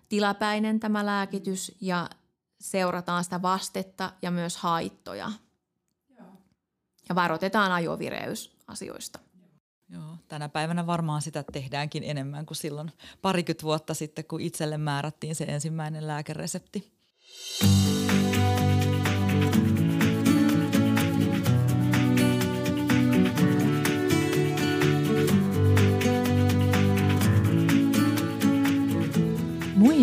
[0.08, 2.10] tilapäinen tämä lääkitys ja
[2.60, 5.32] seurataan sitä vastetta ja myös haittoja.
[6.18, 6.26] Joo.
[7.08, 9.18] Ja varoitetaan ajovireysasioista.
[9.90, 12.92] Joo, tänä päivänä varmaan sitä tehdäänkin enemmän kuin silloin
[13.22, 16.92] parikymmentä vuotta sitten, kun itselle määrättiin se ensimmäinen lääkeresepti.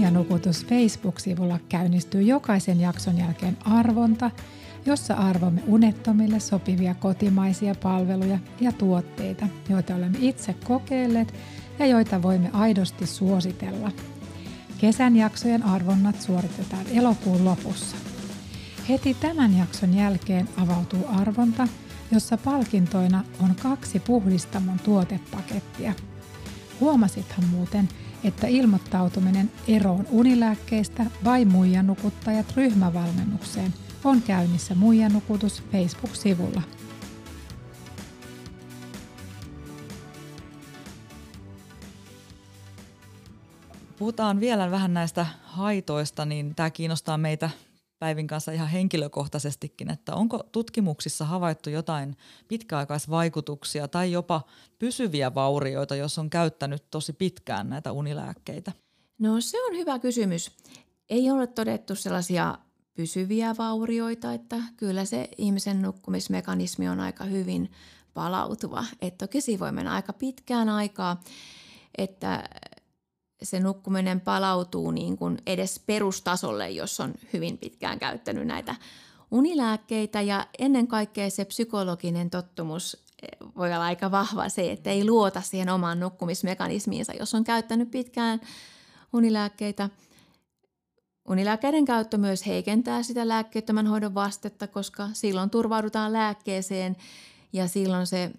[0.01, 4.31] Nukutus Facebook-sivulla käynnistyy jokaisen jakson jälkeen arvonta,
[4.85, 11.33] jossa arvomme unettomille sopivia kotimaisia palveluja ja tuotteita, joita olemme itse kokeilleet
[11.79, 13.91] ja joita voimme aidosti suositella.
[14.77, 17.97] Kesän jaksojen arvonnat suoritetaan elokuun lopussa.
[18.89, 21.67] Heti tämän jakson jälkeen avautuu arvonta,
[22.11, 25.93] jossa palkintoina on kaksi puhdistamon tuotepakettia–
[26.79, 27.89] Huomasithan muuten,
[28.25, 36.61] että ilmoittautuminen eroon unilääkkeistä vai muijanukuttajat ryhmävalmennukseen on käynnissä Muijanukutus Facebook-sivulla.
[43.99, 47.49] Puhutaan vielä vähän näistä haitoista, niin tämä kiinnostaa meitä
[47.99, 54.41] Päivin kanssa ihan henkilökohtaisestikin, että onko tutkimuksissa havaittu jotain pitkäaikaisvaikutuksia tai jopa
[54.79, 58.71] pysyviä vaurioita, jos on käyttänyt tosi pitkään näitä unilääkkeitä?
[59.19, 60.51] No se on hyvä kysymys.
[61.09, 62.57] Ei ole todettu sellaisia
[62.93, 67.71] pysyviä vaurioita, että kyllä se ihmisen nukkumismekanismi on aika hyvin
[68.13, 68.85] palautuva.
[69.01, 71.23] Että toki siinä voi mennä aika pitkään aikaa,
[71.97, 72.49] että
[73.45, 78.75] se nukkuminen palautuu niin kuin edes perustasolle, jos on hyvin pitkään käyttänyt näitä
[79.31, 85.05] unilääkkeitä ja ennen kaikkea se psykologinen tottumus eh, voi olla aika vahva se, että ei
[85.05, 88.41] luota siihen omaan nukkumismekanismiinsa, jos on käyttänyt pitkään
[89.13, 89.89] unilääkkeitä.
[91.27, 96.95] Unilääkkeiden käyttö myös heikentää sitä lääkkeettömän hoidon vastetta, koska silloin turvaudutaan lääkkeeseen
[97.53, 98.31] ja silloin se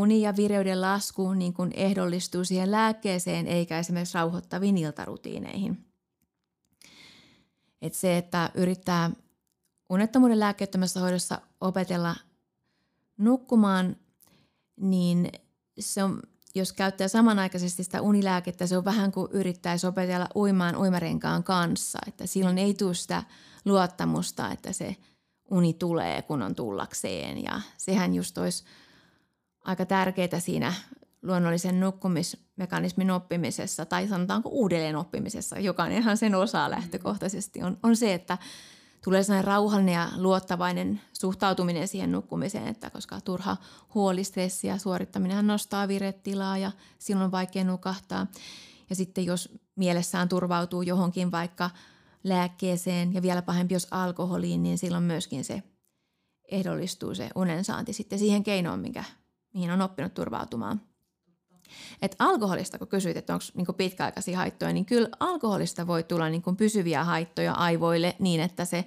[0.00, 5.84] uni ja vireyden lasku niin kuin ehdollistuu siihen lääkkeeseen eikä esimerkiksi rauhoittaviin iltarutiineihin.
[7.82, 9.10] Et se, että yrittää
[9.90, 12.16] unettomuuden lääkkeettömässä hoidossa opetella
[13.18, 13.96] nukkumaan,
[14.80, 15.32] niin
[15.80, 16.22] se on,
[16.54, 21.98] jos käyttää samanaikaisesti sitä unilääkettä, se on vähän kuin yrittäisi opetella uimaan uimarenkaan kanssa.
[22.06, 23.22] Että silloin ei tule sitä
[23.64, 24.96] luottamusta, että se
[25.50, 27.42] uni tulee, kun on tullakseen.
[27.42, 28.64] Ja sehän just olisi–
[29.64, 30.74] aika tärkeitä siinä
[31.22, 38.38] luonnollisen nukkumismekanismin oppimisessa tai sanotaanko uudelleen oppimisessa, jokainenhan sen osaa lähtökohtaisesti, on, on se, että
[39.04, 43.56] tulee sellainen rauhallinen ja luottavainen suhtautuminen siihen nukkumiseen, että koska turha
[43.94, 48.26] huoli, stressi ja suorittaminen nostaa viretilaa ja silloin on vaikea nukahtaa.
[48.90, 51.70] Ja sitten jos mielessään turvautuu johonkin vaikka
[52.24, 55.62] lääkkeeseen ja vielä pahempi jos alkoholiin, niin silloin myöskin se
[56.50, 59.04] ehdollistuu se unensaanti sitten siihen keinoon, minkä
[59.54, 60.80] mihin on oppinut turvautumaan.
[62.02, 66.54] Et alkoholista, kun kysyit, että onko niinku pitkäaikaisia haittoja, niin kyllä alkoholista voi tulla niinku
[66.54, 68.84] pysyviä haittoja aivoille niin, että se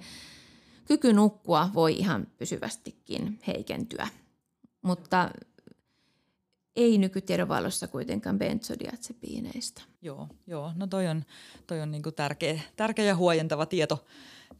[0.84, 4.08] kyky nukkua voi ihan pysyvästikin heikentyä.
[4.82, 5.30] Mutta
[6.76, 9.82] ei nykytiedon valossa kuitenkaan benzodiazepiineistä.
[10.02, 11.24] Joo, joo, no toi on,
[11.66, 14.04] toi on niinku tärkeä, tärkeä ja huojentava tieto,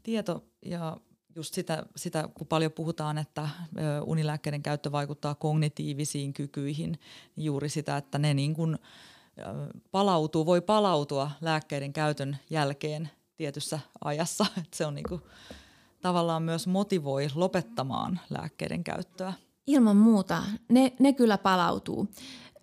[0.03, 0.97] tieto ja
[1.39, 3.49] just sitä, sitä, kun paljon puhutaan, että
[4.05, 6.99] unilääkkeiden käyttö vaikuttaa kognitiivisiin kykyihin,
[7.37, 8.79] niin juuri sitä, että ne niin kuin
[9.91, 14.47] palautuu, voi palautua lääkkeiden käytön jälkeen tietyssä ajassa.
[14.63, 15.23] Että se on niin kuin,
[16.01, 19.33] tavallaan myös motivoi lopettamaan lääkkeiden käyttöä.
[19.67, 20.43] Ilman muuta.
[20.69, 22.09] Ne, ne kyllä palautuu,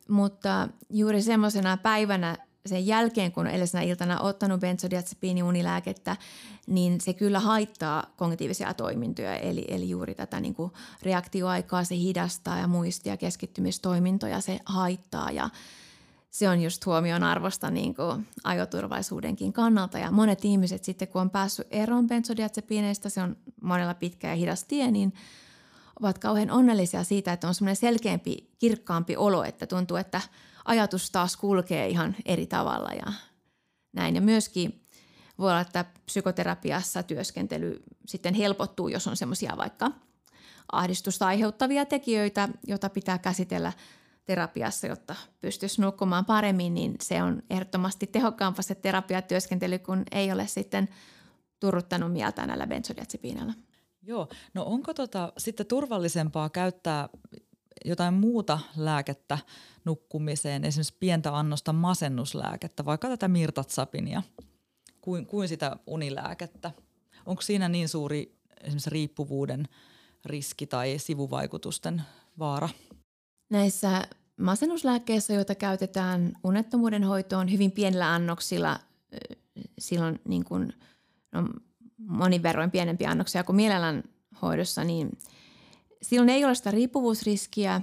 [0.09, 6.17] mutta juuri semmoisena päivänä sen jälkeen, kun on edellisenä iltana ottanut benzodiazepiiniunilääkettä,
[6.67, 10.71] niin se kyllä haittaa kognitiivisia toimintoja, eli, eli juuri tätä niin kuin
[11.03, 15.49] reaktioaikaa se hidastaa ja muistia ja keskittymistoimintoja se haittaa ja
[16.31, 19.99] se on just huomion arvosta niin kuin ajoturvallisuudenkin kannalta.
[19.99, 24.63] Ja monet ihmiset sitten, kun on päässyt eroon benzodiazepiineistä, se on monella pitkä ja hidas
[24.63, 25.13] tie, niin
[25.99, 30.21] ovat kauhean onnellisia siitä, että on semmoinen selkeämpi, kirkkaampi olo, että tuntuu, että–
[30.65, 33.13] ajatus taas kulkee ihan eri tavalla ja
[33.93, 34.15] näin.
[34.15, 34.85] Ja myöskin
[35.39, 39.91] voi olla, että psykoterapiassa työskentely sitten helpottuu, jos on semmoisia vaikka
[40.71, 43.73] ahdistusta aiheuttavia tekijöitä, joita pitää käsitellä
[44.25, 50.47] terapiassa, jotta pystyisi nukkumaan paremmin, niin se on ehdottomasti tehokkaampaa se terapiatyöskentely, kun ei ole
[50.47, 50.89] sitten
[51.59, 53.53] turruttanut mieltä näillä benzodiazepiinalla.
[54.01, 57.09] Joo, no onko tota sitten turvallisempaa käyttää
[57.85, 59.37] jotain muuta lääkettä
[59.85, 64.23] nukkumiseen, esimerkiksi pientä annosta masennuslääkettä, vaikka tätä mirtatsapinia,
[65.01, 66.71] kuin, kuin sitä unilääkettä.
[67.25, 69.67] Onko siinä niin suuri esimerkiksi riippuvuuden
[70.25, 72.01] riski tai sivuvaikutusten
[72.39, 72.69] vaara?
[73.49, 74.01] Näissä
[74.39, 78.79] masennuslääkkeissä, joita käytetään unettomuuden hoitoon hyvin pienillä annoksilla,
[79.79, 80.73] silloin niin kuin,
[81.31, 81.49] no,
[81.97, 84.03] monin verroin pienempiä annoksia kuin mielellään
[84.41, 85.09] hoidossa, niin–
[86.09, 87.81] silloin ei ole sitä riippuvuusriskiä,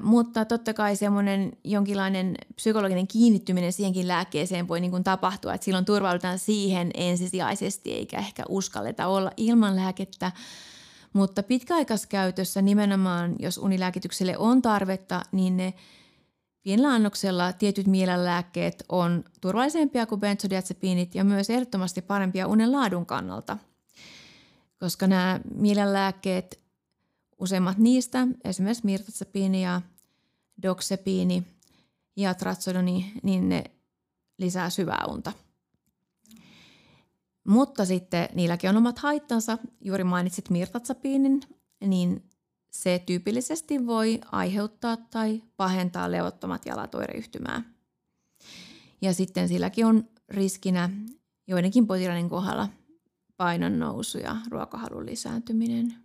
[0.00, 5.84] mutta totta kai semmoinen jonkinlainen psykologinen kiinnittyminen siihenkin lääkkeeseen voi niin kuin tapahtua, että silloin
[5.84, 10.32] turvaudutaan siihen ensisijaisesti eikä ehkä uskalleta olla ilman lääkettä.
[11.12, 15.74] Mutta pitkäaikaiskäytössä nimenomaan, jos unilääkitykselle on tarvetta, niin ne
[16.62, 23.58] pienellä annoksella tietyt mielenlääkkeet on turvallisempia kuin benzodiazepiinit ja myös ehdottomasti parempia unen laadun kannalta.
[24.80, 26.63] Koska nämä mielenlääkkeet
[27.44, 29.82] Useimmat niistä, esimerkiksi mirtazepini ja
[30.62, 31.46] doksepiini
[32.16, 33.64] ja trazodoni, niin ne
[34.38, 35.32] lisää syvää unta.
[37.48, 39.58] Mutta sitten niilläkin on omat haittansa.
[39.80, 41.40] Juuri mainitsit mirtatsapiinin,
[41.80, 42.30] niin
[42.70, 47.62] se tyypillisesti voi aiheuttaa tai pahentaa levottomat jalat oireyhtymää.
[49.02, 50.90] Ja sitten silläkin on riskinä
[51.46, 52.68] joidenkin potilaiden kohdalla
[53.36, 56.03] painon nousu ja ruokahalun lisääntyminen.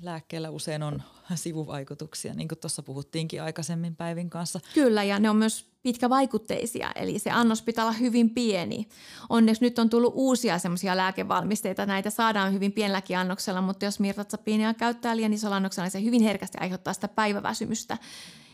[0.00, 1.02] Lääkkeellä usein on
[1.34, 4.60] sivuvaikutuksia, niin kuin tuossa puhuttiinkin aikaisemmin Päivin kanssa.
[4.74, 8.88] Kyllä, ja ne on myös pitkävaikutteisia, eli se annos pitää olla hyvin pieni.
[9.28, 14.74] Onneksi nyt on tullut uusia semmoisia lääkevalmisteita, näitä saadaan hyvin pienelläkin annoksella, mutta jos mirtatsapiinia
[14.74, 17.98] käyttää liian isolla annoksella, niin se hyvin herkästi aiheuttaa sitä päiväväsymystä,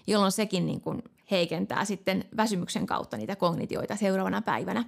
[0.07, 4.85] jolloin sekin niin kuin heikentää sitten väsymyksen kautta niitä kognitioita seuraavana päivänä.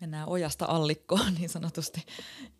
[0.00, 2.06] Mennään ojasta allikkoon niin sanotusti.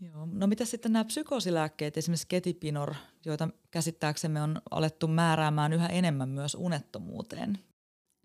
[0.00, 0.28] Joo.
[0.32, 2.94] No mitä sitten nämä psykoosilääkkeet, esimerkiksi ketipinor,
[3.24, 7.58] joita käsittääksemme on alettu määräämään yhä enemmän myös unettomuuteen?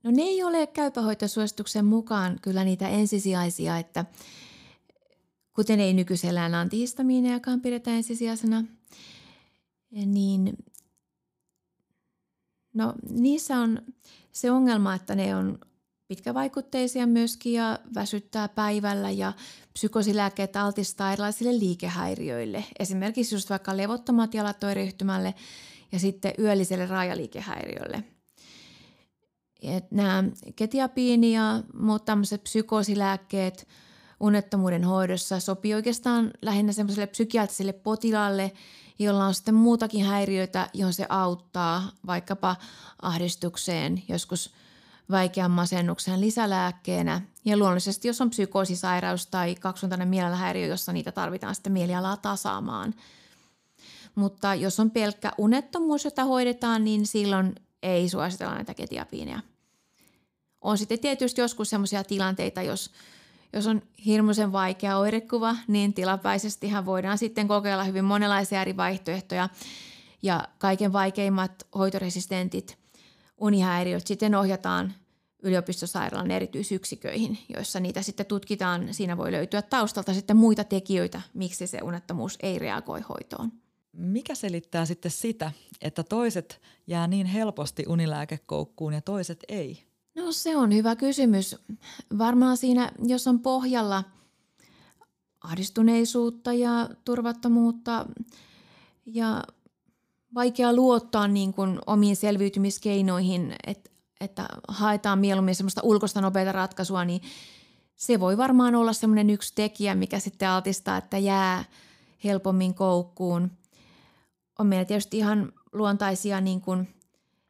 [0.03, 4.05] No ne ei ole käypähoitosuosituksen mukaan kyllä niitä ensisijaisia, että
[5.53, 8.63] kuten ei nykyisellään antihistamiinejakaan pidetä ensisijaisena,
[9.91, 10.57] niin
[12.73, 13.81] no, niissä on
[14.31, 15.59] se ongelma, että ne on
[16.11, 19.33] pitkävaikutteisia myöskin ja väsyttää päivällä ja
[19.73, 22.63] psykosilääkkeet altistaa erilaisille liikehäiriöille.
[22.79, 25.33] Esimerkiksi just vaikka levottomat jalat oireyhtymälle
[25.91, 28.03] ja sitten yölliselle raajaliikehäiriölle.
[29.61, 30.23] Et nämä
[30.55, 33.67] ketiapiini ja muut tämmöiset psykoosilääkkeet
[34.19, 38.51] unettomuuden hoidossa sopii oikeastaan lähinnä semmoiselle psykiatriselle potilaalle,
[38.99, 42.55] jolla on sitten muutakin häiriöitä, johon se auttaa vaikkapa
[43.01, 44.49] ahdistukseen, joskus–
[45.11, 47.21] vaikean masennuksen lisälääkkeenä.
[47.45, 52.93] Ja luonnollisesti, jos on psykoosisairaus tai kaksisuuntainen mielenhäiriö, jossa niitä tarvitaan sitten mielialaa tasaamaan.
[54.15, 59.39] Mutta jos on pelkkä unettomuus, jota hoidetaan, niin silloin ei suositella näitä ketiapiineja.
[60.61, 62.91] On sitten tietysti joskus sellaisia tilanteita, jos,
[63.53, 69.49] jos on hirmuisen vaikea oirekuva, niin tilapäisestihan voidaan sitten kokeilla hyvin monenlaisia eri vaihtoehtoja.
[70.21, 72.77] Ja kaiken vaikeimmat hoitoresistentit
[73.37, 74.93] unihäiriöt sitten ohjataan
[75.41, 78.93] yliopistosairaalan erityisyksiköihin, joissa niitä sitten tutkitaan.
[78.93, 83.51] Siinä voi löytyä taustalta sitten muita tekijöitä, miksi se unettomuus ei reagoi hoitoon.
[83.93, 85.51] Mikä selittää sitten sitä,
[85.81, 89.83] että toiset jää niin helposti unilääkekoukkuun ja toiset ei?
[90.15, 91.55] No se on hyvä kysymys.
[92.17, 94.03] Varmaan siinä, jos on pohjalla
[95.41, 98.05] ahdistuneisuutta ja turvattomuutta
[99.05, 99.43] ja
[100.33, 103.90] vaikea luottaa niin kuin omiin selviytymiskeinoihin, että
[104.21, 107.21] että haetaan mieluummin semmoista ulkoista nopeita ratkaisua, niin
[107.95, 111.63] se voi varmaan olla semmoinen yksi tekijä, mikä sitten altistaa, että jää
[112.23, 113.51] helpommin koukkuun.
[114.59, 116.87] On meillä tietysti ihan luontaisia niin kuin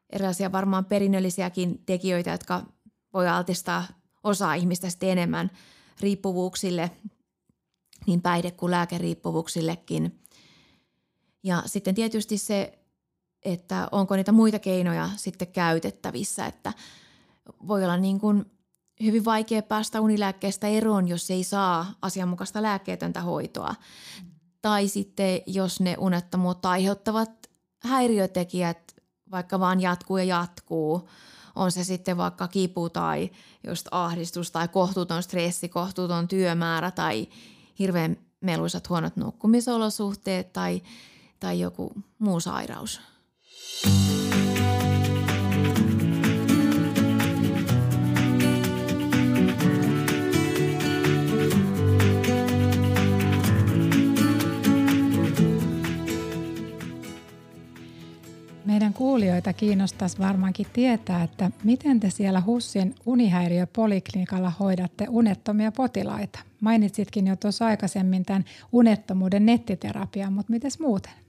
[0.10, 2.65] erilaisia varmaan perinnöllisiäkin tekijöitä, jotka
[3.13, 3.88] voi altistaa
[4.23, 5.51] osaa ihmistä sitten enemmän
[5.99, 6.91] riippuvuuksille,
[8.07, 10.19] niin päihde- kuin lääkeriippuvuuksillekin.
[11.43, 12.80] Ja sitten tietysti se
[13.45, 16.73] että onko niitä muita keinoja sitten käytettävissä, että
[17.67, 18.45] voi olla niin kuin
[19.04, 23.75] hyvin vaikea päästä unilääkkeestä eroon, jos ei saa asianmukaista lääkkeetöntä hoitoa.
[24.62, 27.49] Tai sitten jos ne unettomuutta aiheuttavat
[27.80, 28.95] häiriötekijät
[29.32, 31.10] vaikka vaan jatkuu ja jatkuu,
[31.56, 33.30] on se sitten vaikka kipu tai
[33.67, 37.27] just ahdistus tai kohtuuton stressi, kohtuuton työmäärä tai
[37.80, 40.82] hirveän meluisat huonot nukkumisolosuhteet tai,
[41.39, 43.01] tai joku muu sairaus.
[58.65, 66.39] Meidän kuulijoita kiinnostaisi varmaankin tietää, että miten te siellä HUSin unihäiriöpoliklinikalla hoidatte unettomia potilaita.
[66.62, 71.20] Mainitsitkin jo tuossa aikaisemmin tämän unettomuuden nettiterapian, mutta miten muuten?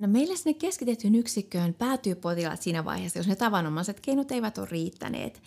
[0.00, 4.68] No meillä sinne keskitettyyn yksikköön päätyy potilaat siinä vaiheessa, jos ne tavanomaiset keinot eivät ole
[4.70, 5.42] riittäneet.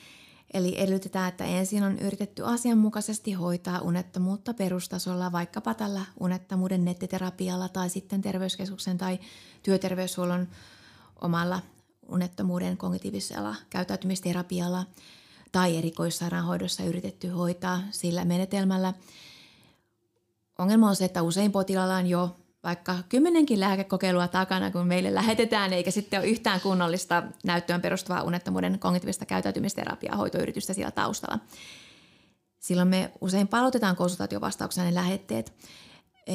[0.54, 7.90] Eli edellytetään, että ensin on yritetty asianmukaisesti hoitaa unettomuutta perustasolla, vaikkapa tällä unettomuuden nettiterapialla tai
[7.90, 9.20] sitten terveyskeskuksen tai
[9.64, 10.48] työterveyshuollon
[11.22, 11.60] omalla
[12.08, 14.86] unettomuuden kognitiivisella käyttäytymisterapialla
[15.52, 18.94] tai erikoissairaanhoidossa yritetty hoitaa sillä menetelmällä.
[20.58, 25.74] Ongelma on se, että usein potilaalla on jo vaikka kymmenenkin lääkekokeilua takana, kun meille lähetetään,
[25.74, 31.40] eikä sitten ole yhtään kunnollista näyttöön perustuvaa unettomuuden kognitiivista käyttäytymisterapiaa hoitoyritystä siellä taustalla.
[32.60, 35.54] Silloin me usein palautetaan konsultaatiovastauksena ne lähetteet.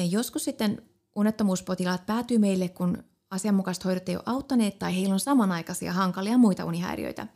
[0.09, 0.81] Joskus sitten
[1.15, 6.65] unettomuuspotilaat päätyy meille, kun asianmukaiset hoidot ei ole auttaneet tai heillä on samanaikaisia hankalia muita
[6.65, 7.27] unihäiriöitä.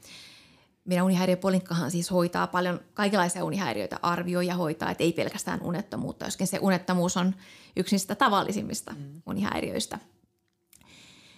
[0.86, 6.48] Meidän unihäiriöpolinkkahan siis hoitaa paljon kaikenlaisia unihäiriöitä, arvioi ja hoitaa, että ei pelkästään unettomuutta, joskin
[6.48, 7.36] se unettomuus on
[7.76, 9.22] yksi niistä tavallisimmista mm.
[9.26, 10.00] unihäiriöistä.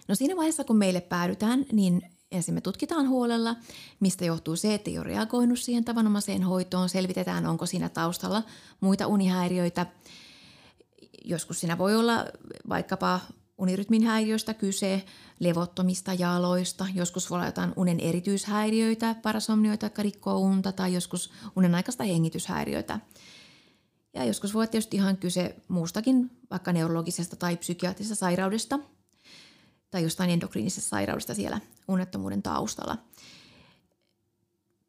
[0.08, 3.56] No siinä vaiheessa, kun meille päädytään, niin ensin me tutkitaan huolella,
[4.00, 6.90] mistä johtuu se, että ei ole reagoinut siihen tavanomaiseen hoitoon.
[6.90, 8.44] Selvitetään, onko siinä taustalla
[8.80, 9.86] muita unihäiriöitä.
[11.26, 12.26] Joskus siinä voi olla
[12.70, 13.20] vaikkapa
[13.58, 15.06] unirytmin häiriöistä kyse,
[15.40, 21.76] levottomista jaloista, joskus voi olla jotain unen erityishäiriöitä, parasomnioita, jotka rikkoo unta, tai joskus unen
[21.76, 23.00] aikaista hengityshäiriöitä.
[24.14, 28.80] Ja joskus voi olla tietysti ihan kyse muustakin, vaikka neurologisesta tai psykiatrisesta sairaudesta–
[29.96, 32.98] tai jostain endokriinisesta sairaudesta siellä unettomuuden taustalla.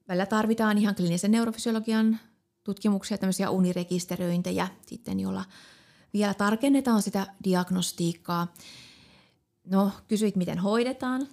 [0.08, 2.18] Välillä tarvitaan ihan kliinisen neurofysiologian
[2.64, 5.44] tutkimuksia, tämmöisiä unirekisteröintejä sitten, jolla
[6.18, 8.54] vielä tarkennetaan sitä diagnostiikkaa.
[9.64, 11.28] No, kysyit, miten hoidetaan.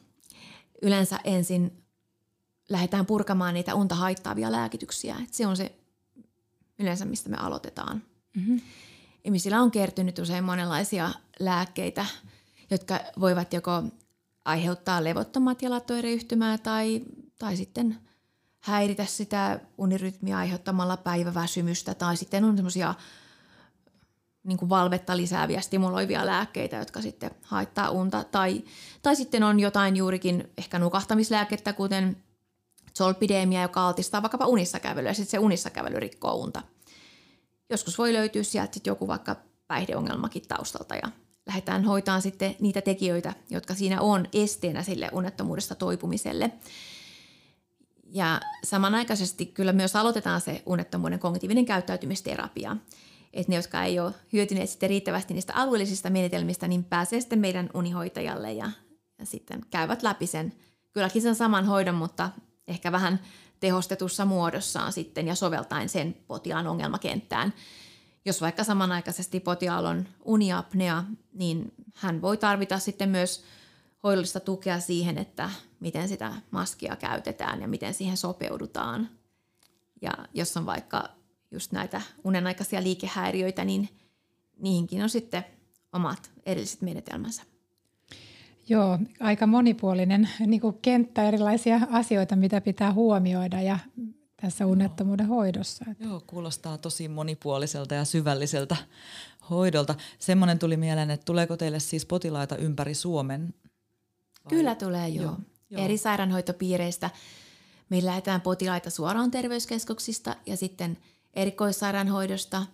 [0.81, 1.83] Yleensä ensin
[2.69, 5.15] lähdetään purkamaan niitä unta haittaavia lääkityksiä.
[5.23, 5.75] Et se on se
[6.79, 8.03] yleensä, mistä me aloitetaan.
[8.35, 8.61] Mm-hmm.
[9.23, 12.05] Ihmisillä on kertynyt usein monenlaisia lääkkeitä–
[12.73, 13.83] jotka voivat joko
[14.45, 17.01] aiheuttaa levottomat jalatoireyhtymää tai,
[17.39, 17.97] tai sitten
[18.59, 22.95] häiritä sitä unirytmiä aiheuttamalla päiväväsymystä tai sitten on semmoisia
[24.43, 28.23] niin valvetta lisääviä stimuloivia lääkkeitä, jotka sitten haittaa unta.
[28.23, 28.63] Tai,
[29.01, 32.23] tai sitten on jotain juurikin ehkä nukahtamislääkettä, kuten
[32.97, 36.61] zolpidemia, joka altistaa vaikkapa unissa kävelyä ja sitten se unissa kävely rikkoo unta.
[37.69, 39.35] Joskus voi löytyä sieltä joku vaikka
[39.67, 41.09] päihdeongelmakin taustalta ja
[41.45, 46.51] lähdetään hoitaan sitten niitä tekijöitä, jotka siinä on esteenä sille unettomuudesta toipumiselle.
[48.03, 52.77] Ja samanaikaisesti kyllä myös aloitetaan se unettomuuden kognitiivinen käyttäytymisterapia.
[53.33, 57.69] Että ne, jotka ei ole hyötyneet sitten riittävästi niistä alueellisista menetelmistä, niin pääsee sitten meidän
[57.73, 58.71] unihoitajalle ja,
[59.19, 60.53] ja sitten käyvät läpi sen,
[60.93, 62.29] kylläkin sen saman hoidon, mutta
[62.67, 63.19] ehkä vähän
[63.59, 67.53] tehostetussa muodossaan sitten ja soveltaen sen potilaan ongelmakenttään–
[68.25, 71.03] jos vaikka samanaikaisesti potiaalla on uniapnea,
[71.33, 73.43] niin hän voi tarvita sitten myös
[74.03, 79.09] hoidollista tukea siihen, että miten sitä maskia käytetään ja miten siihen sopeudutaan.
[80.01, 81.09] Ja jos on vaikka
[81.53, 83.89] just näitä unenaikaisia liikehäiriöitä, niin
[84.59, 85.45] niihinkin on sitten
[85.93, 87.43] omat erilliset menetelmänsä.
[88.69, 93.79] Joo, aika monipuolinen niin kuin kenttä erilaisia asioita, mitä pitää huomioida ja
[94.41, 95.85] tässä unettomuuden hoidossa.
[95.99, 98.75] Joo, kuulostaa tosi monipuoliselta ja syvälliseltä
[99.49, 99.95] hoidolta.
[100.19, 103.53] Semmoinen tuli mieleen, että tuleeko teille siis potilaita ympäri Suomen?
[104.45, 104.49] Vai?
[104.49, 105.25] Kyllä tulee, joo.
[105.25, 105.37] joo,
[105.69, 105.85] joo.
[105.85, 107.09] Eri sairaanhoitopiireistä.
[107.89, 110.97] Meillä lähdetään potilaita suoraan terveyskeskuksista ja sitten
[111.33, 112.65] erikoissairaanhoidosta,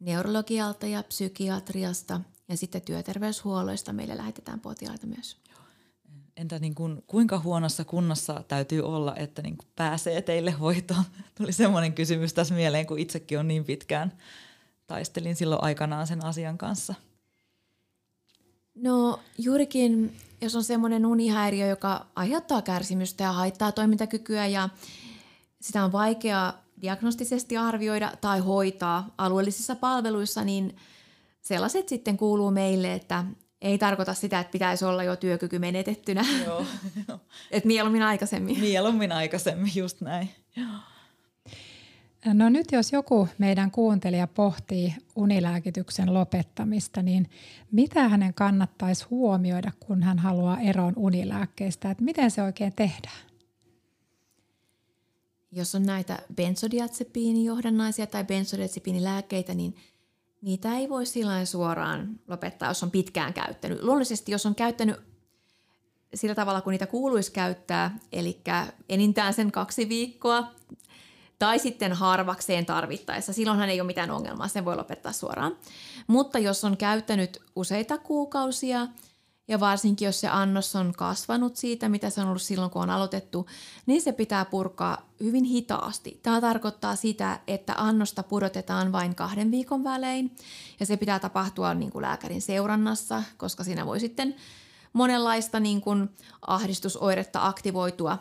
[0.00, 5.36] neurologialta ja psykiatriasta ja sitten työterveyshuolloista meille lähetetään potilaita myös
[6.36, 11.04] entä niin kuin, kuinka huonossa kunnossa täytyy olla, että niin kuin pääsee teille hoitoon?
[11.38, 14.12] Tuli semmoinen kysymys tässä mieleen, kun itsekin on niin pitkään
[14.86, 16.94] taistelin silloin aikanaan sen asian kanssa.
[18.74, 24.68] No juurikin, jos on semmoinen unihäiriö, joka aiheuttaa kärsimystä ja haittaa toimintakykyä ja
[25.60, 30.76] sitä on vaikea diagnostisesti arvioida tai hoitaa alueellisissa palveluissa, niin
[31.42, 33.24] sellaiset sitten kuuluu meille, että
[33.62, 36.24] ei tarkoita sitä, että pitäisi olla jo työkyky menetettynä.
[36.44, 36.66] Joo.
[37.50, 38.60] Et mieluummin aikaisemmin.
[38.60, 40.30] Mieluummin aikaisemmin, just näin.
[42.34, 47.30] No nyt jos joku meidän kuuntelija pohtii unilääkityksen lopettamista, niin
[47.72, 51.90] mitä hänen kannattaisi huomioida, kun hän haluaa eroon unilääkkeistä?
[51.90, 53.18] Että miten se oikein tehdään?
[55.56, 59.76] Jos on näitä benzodiazepiinijohdannaisia tai benzodiazepiinilääkkeitä, niin–
[60.42, 63.82] niitä ei voi sillä suoraan lopettaa, jos on pitkään käyttänyt.
[63.82, 64.96] Luonnollisesti, jos on käyttänyt
[66.14, 68.40] sillä tavalla, kun niitä kuuluisi käyttää, eli
[68.88, 70.50] enintään sen kaksi viikkoa,
[71.38, 73.32] tai sitten harvakseen tarvittaessa.
[73.32, 75.56] Silloinhan ei ole mitään ongelmaa, sen voi lopettaa suoraan.
[76.06, 78.88] Mutta jos on käyttänyt useita kuukausia–
[79.48, 82.90] ja varsinkin jos se annos on kasvanut siitä, mitä se on ollut silloin, kun on
[82.90, 83.46] aloitettu,
[83.86, 86.20] niin se pitää purkaa hyvin hitaasti.
[86.22, 90.36] Tämä tarkoittaa sitä, että annosta pudotetaan vain kahden viikon välein
[90.80, 94.34] ja se pitää tapahtua niin kuin lääkärin seurannassa, koska siinä voi sitten
[94.92, 96.10] monenlaista niin kuin
[96.46, 98.18] ahdistusoiretta aktivoitua.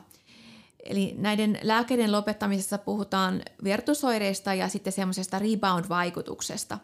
[0.83, 6.77] Eli näiden lääkkeiden lopettamisessa puhutaan vertusoireista ja sitten semmoisesta rebound-vaikutuksesta.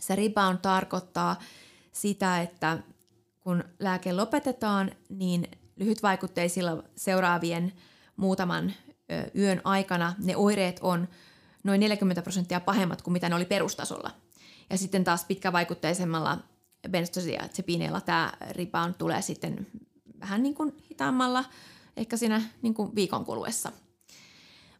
[0.00, 1.38] Se rebound tarkoittaa
[1.92, 2.78] sitä, että
[3.44, 7.72] kun lääke lopetetaan, niin lyhytvaikutteisilla seuraavien
[8.16, 8.72] muutaman
[9.36, 11.08] yön aikana ne oireet on
[11.64, 14.10] noin 40 prosenttia pahemmat kuin mitä ne oli perustasolla.
[14.70, 16.38] Ja sitten taas pitkävaikutteisemmalla
[16.90, 19.66] benzodiazepiineilla tämä rebound tulee sitten
[20.20, 21.44] vähän niin kuin hitaammalla
[21.96, 23.72] ehkä siinä niin kuin viikon kuluessa.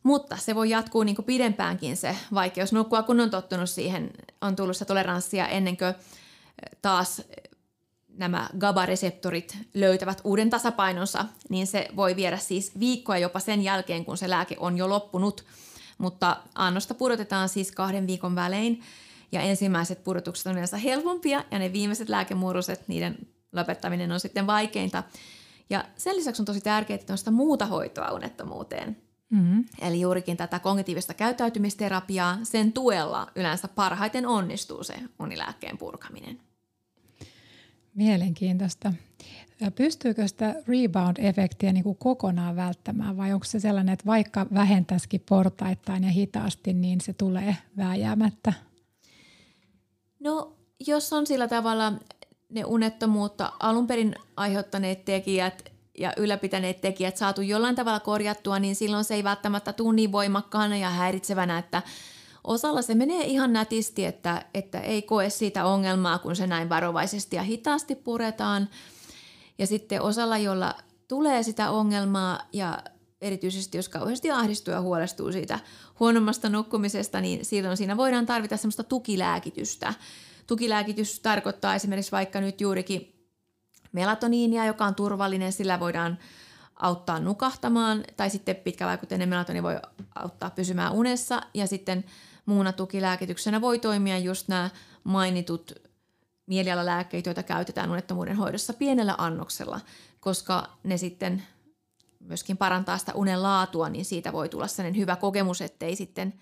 [0.02, 4.10] Mutta se voi jatkuu niin kuin pidempäänkin se vaikeus nukkua, kun on tottunut siihen,
[4.40, 5.94] on tullut se toleranssia ennen kuin
[6.82, 7.22] taas
[8.16, 14.16] nämä GABA-reseptorit löytävät uuden tasapainonsa, niin se voi viedä siis viikkoa jopa sen jälkeen, kun
[14.16, 15.44] se lääke on jo loppunut.
[15.98, 18.82] Mutta annosta pudotetaan siis kahden viikon välein
[19.32, 23.18] ja ensimmäiset pudotukset on yleensä helpompia ja ne viimeiset lääkemuodoset, niiden
[23.52, 25.02] lopettaminen on sitten vaikeinta.
[25.70, 28.96] Ja sen lisäksi on tosi tärkeää, että on sitä muuta hoitoa unettomuuteen.
[29.30, 29.64] Mm-hmm.
[29.80, 36.40] Eli juurikin tätä kognitiivista käyttäytymisterapiaa, sen tuella yleensä parhaiten onnistuu se unilääkkeen purkaminen.
[37.95, 38.92] Mielenkiintoista.
[39.74, 46.05] Pystyykö sitä rebound-efektiä niin kuin kokonaan välttämään vai onko se sellainen, että vaikka vähentäisikin portaittain
[46.05, 48.53] ja hitaasti, niin se tulee vääjäämättä?
[50.20, 51.92] No jos on sillä tavalla
[52.49, 59.05] ne unettomuutta alun perin aiheuttaneet tekijät ja ylläpitäneet tekijät saatu jollain tavalla korjattua, niin silloin
[59.05, 61.82] se ei välttämättä tule niin voimakkaana ja häiritsevänä, että
[62.45, 67.36] osalla se menee ihan nätisti, että, että ei koe siitä ongelmaa, kun se näin varovaisesti
[67.36, 68.68] ja hitaasti puretaan.
[69.59, 70.74] Ja sitten osalla, jolla
[71.09, 72.78] tulee sitä ongelmaa ja
[73.20, 75.59] erityisesti jos kauheasti ahdistuu ja huolestuu siitä
[76.01, 79.95] huonommasta nukkumisesta, niin silloin siinä voidaan tarvita semmoista tukilääkitystä.
[80.47, 83.14] Tukilääkitys tarkoittaa esimerkiksi vaikka nyt juurikin
[83.92, 86.18] melatoniinia, joka on turvallinen, sillä voidaan
[86.76, 89.76] auttaa nukahtamaan, tai sitten pitkävaikutteinen melatoni voi
[90.14, 92.05] auttaa pysymään unessa, ja sitten
[92.47, 94.70] muuna tukilääkityksenä voi toimia just nämä
[95.05, 95.72] mainitut
[96.47, 99.80] mielialalääkkeet, joita käytetään unettomuuden hoidossa pienellä annoksella,
[100.20, 101.42] koska ne sitten
[102.20, 106.34] myöskin parantaa sitä unen laatua, niin siitä voi tulla sellainen hyvä kokemus, ettei sitten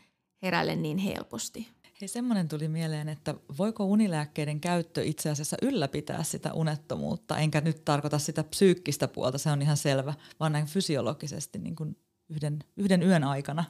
[0.42, 1.68] heräile niin helposti.
[2.00, 7.84] Hei, semmoinen tuli mieleen, että voiko unilääkkeiden käyttö itse asiassa ylläpitää sitä unettomuutta, enkä nyt
[7.84, 11.96] tarkoita sitä psyykkistä puolta, se on ihan selvä, vaan näin fysiologisesti niin kuin
[12.28, 13.64] yhden, yhden yön aikana.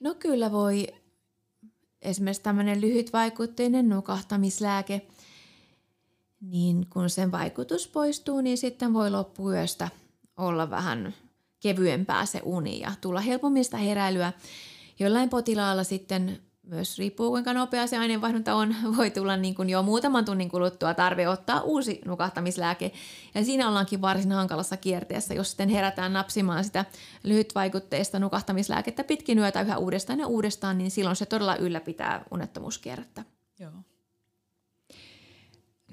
[0.00, 0.86] No kyllä voi.
[2.02, 5.06] Esimerkiksi tämmöinen lyhytvaikutteinen nukahtamislääke,
[6.40, 9.88] niin kun sen vaikutus poistuu, niin sitten voi loppuyöstä
[10.36, 11.14] olla vähän
[11.60, 14.32] kevyempää se uni ja tulla helpommin sitä heräilyä.
[14.98, 16.38] Jollain potilaalla sitten
[16.70, 20.94] myös riippuu kuinka nopea se aineenvaihdunta on, voi tulla niin kuin jo muutaman tunnin kuluttua
[20.94, 22.92] tarve ottaa uusi nukahtamislääke.
[23.34, 26.84] Ja siinä ollaankin varsin hankalassa kierteessä, jos sitten herätään napsimaan sitä
[27.24, 33.24] lyhytvaikutteista nukahtamislääkettä pitkin yötä yhä uudestaan ja uudestaan, niin silloin se todella ylläpitää unettomuuskierrettä.
[33.58, 33.72] Joo.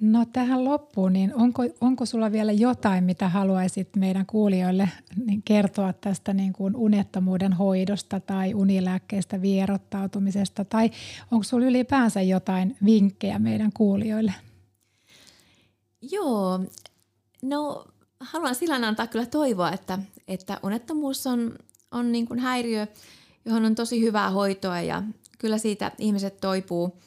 [0.02, 4.89] No tähän loppuun, niin onko, onko sulla vielä jotain, mitä haluaisit meidän kuulijoille
[5.26, 10.66] niin kertoa tästä niin kuin unettomuuden hoidosta tai unilääkkeestä vierottautumisesta?
[10.66, 10.91] Tai
[11.32, 14.34] onko sulla ylipäänsä jotain vinkkejä meidän kuulijoille?
[16.12, 16.60] Joo,
[17.41, 17.86] no
[18.20, 21.56] haluan sillä antaa kyllä toivoa, että, että unettomuus on,
[21.91, 22.88] on niin kuin häiriö,
[23.45, 25.04] johon on tosi hyvää hoitoa ja
[25.38, 26.93] kyllä siitä ihmiset toipuu–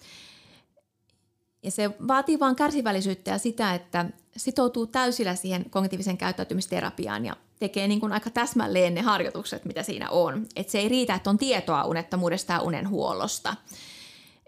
[1.62, 4.06] ja se vaatii vain kärsivällisyyttä ja sitä, että
[4.36, 10.10] sitoutuu täysillä siihen kognitiivisen käyttäytymisterapiaan ja tekee niin kuin aika täsmälleen ne harjoitukset, mitä siinä
[10.10, 10.46] on.
[10.56, 13.56] Et se ei riitä, että on tietoa unettomuudesta ja unenhuollosta.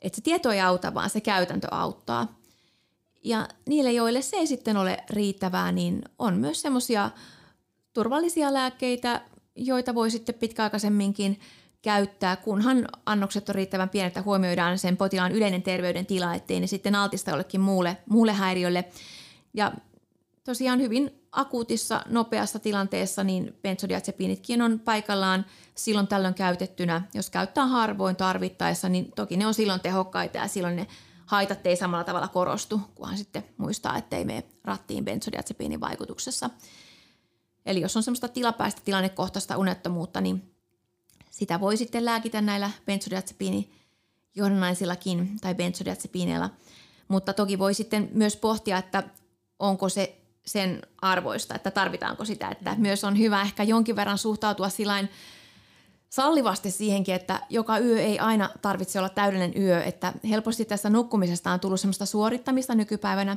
[0.03, 2.39] Et se tieto ei auta, vaan se käytäntö auttaa.
[3.25, 7.11] Ja niille, joille se ei sitten ole riittävää, niin on myös semmoisia
[7.93, 9.21] turvallisia lääkkeitä,
[9.57, 11.41] joita voi sitten pitkäaikaisemminkin–
[11.83, 16.95] käyttää, kunhan annokset on riittävän pienet, että huomioidaan sen potilaan yleinen terveydentila, ettei ne sitten
[16.95, 18.85] altista jollekin muulle, muulle häiriölle.
[19.55, 19.73] Ja
[20.45, 27.03] tosiaan hyvin akuutissa, nopeassa tilanteessa, niin benzodiazepiinitkin on paikallaan silloin tällöin käytettynä.
[27.15, 30.87] Jos käyttää harvoin tarvittaessa, niin toki ne on silloin tehokkaita ja silloin ne
[31.27, 36.51] haitat ei samalla tavalla korostu, kunhan sitten muistaa, ettei mene rattiin benzodiazepiinin vaikutuksessa.
[37.67, 40.52] Eli jos on semmoista tilapäistä tilannekohtaista unettomuutta, niin
[41.33, 46.51] sitä voi sitten lääkitä näillä benzodiazepiinijohdannaisillakin tai benzodiazepiineilla,
[47.09, 49.03] mutta toki voi sitten myös pohtia, että
[49.59, 52.49] onko se sen arvoista, että tarvitaanko sitä.
[52.49, 55.09] Että myös on hyvä ehkä jonkin verran suhtautua sillain
[56.09, 61.53] sallivasti siihenkin, että joka yö ei aina tarvitse olla täydellinen yö, että helposti tästä nukkumisesta
[61.53, 63.37] on tullut semmoista suorittamista nykypäivänä.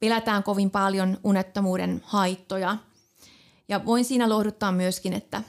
[0.00, 2.76] Pelätään kovin paljon unettomuuden haittoja.
[3.68, 5.42] Ja voin siinä lohduttaa myöskin, että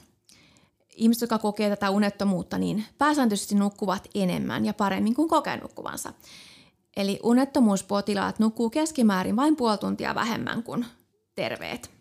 [0.95, 6.13] ihmiset, jotka kokee tätä unettomuutta, niin pääsääntöisesti nukkuvat enemmän ja paremmin kuin kokee nukkuvansa.
[6.97, 10.85] Eli unettomuuspotilaat nukkuu keskimäärin vain puoli tuntia vähemmän kuin
[11.35, 11.91] terveet.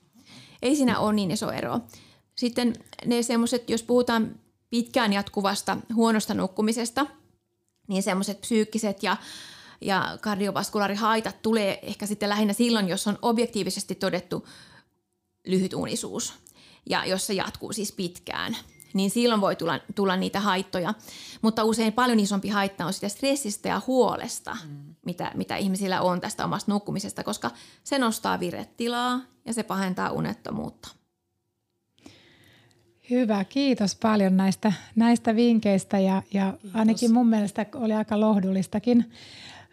[0.63, 1.81] Ei siinä ole niin iso ero.
[2.35, 2.73] Sitten
[3.07, 4.41] ne semmoiset, jos puhutaan
[4.71, 7.07] pitkään jatkuvasta huonosta nukkumisesta,
[7.89, 9.17] niin semmoiset psyykkiset ja,
[9.81, 14.47] ja kardiovaskulaarihaitat tulee ehkä sitten lähinnä silloin, jos on objektiivisesti todettu
[15.47, 16.35] lyhyt unisuus.
[16.91, 18.57] ja jos se jatkuu siis pitkään,
[18.95, 20.95] niin silloin voi tulla, tulla niitä haittoja.
[21.43, 24.95] Mutta usein paljon isompi haitta on sitä stressistä ja huolesta, mm.
[25.07, 27.51] mitä, mitä ihmisillä on tästä omasta nukkumisesta, koska
[27.85, 30.89] se nostaa viretilaa ja se pahentaa unettomuutta.
[33.11, 39.13] Hyvä, kiitos paljon näistä, näistä vinkkeistä ja, ja ainakin mun mielestä oli aika lohdulistakin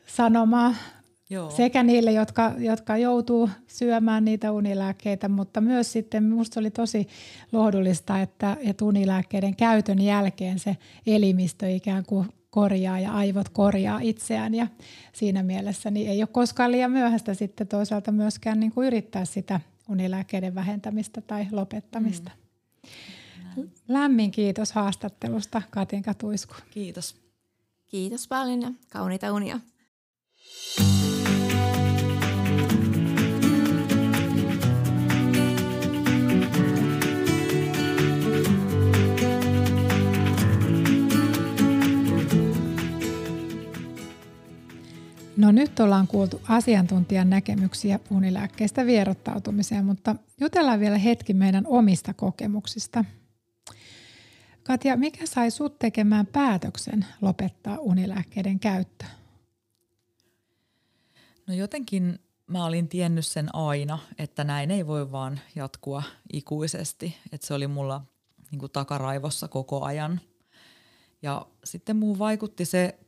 [0.07, 0.73] sanomaa
[1.29, 1.49] Joo.
[1.51, 7.07] sekä niille, jotka, jotka joutuu syömään niitä unilääkkeitä, mutta myös sitten minusta oli tosi
[7.51, 10.77] lohdullista, että, että unilääkkeiden käytön jälkeen se
[11.07, 14.67] elimistö ikään kuin korjaa ja aivot korjaa itseään ja
[15.13, 19.59] siinä mielessä niin ei ole koskaan liian myöhäistä sitten toisaalta myöskään niin kuin yrittää sitä
[19.89, 22.31] unilääkkeiden vähentämistä tai lopettamista.
[23.55, 23.69] Mm.
[23.87, 26.53] Lämmin kiitos haastattelusta Katinka Tuisku.
[26.71, 27.15] Kiitos.
[27.87, 29.59] Kiitos paljon ja kauniita unia.
[45.39, 53.05] No nyt ollaan kuultu asiantuntijan näkemyksiä unilääkkeistä vierottautumiseen, mutta jutellaan vielä hetki meidän omista kokemuksista.
[54.63, 59.05] Katja, mikä sai sut tekemään päätöksen lopettaa unilääkkeiden käyttö?
[61.47, 67.15] No jotenkin mä olin tiennyt sen aina, että näin ei voi vaan jatkua ikuisesti.
[67.31, 68.01] Että se oli mulla
[68.51, 70.21] niin kuin takaraivossa koko ajan.
[71.21, 72.99] Ja sitten muu vaikutti se,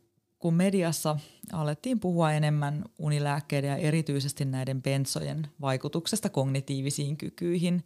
[0.41, 1.17] kun mediassa
[1.51, 7.83] alettiin puhua enemmän unilääkkeiden ja erityisesti näiden bensojen vaikutuksesta kognitiivisiin kykyihin.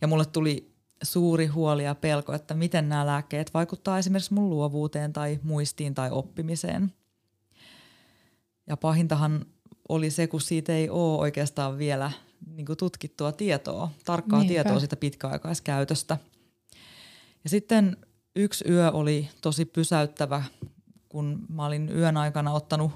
[0.00, 0.72] Ja mulle tuli
[1.02, 6.10] suuri huoli ja pelko, että miten nämä lääkkeet vaikuttaa esimerkiksi mun luovuuteen tai muistiin tai
[6.10, 6.92] oppimiseen.
[8.66, 9.46] Ja pahintahan
[9.88, 12.10] oli se, kun siitä ei ole oikeastaan vielä
[12.46, 14.52] niin tutkittua tietoa, tarkkaa Niinpä.
[14.52, 16.18] tietoa siitä pitkäaikaiskäytöstä.
[17.44, 17.96] Ja sitten
[18.36, 20.42] yksi yö oli tosi pysäyttävä,
[21.16, 22.92] kun mä olin yön aikana ottanut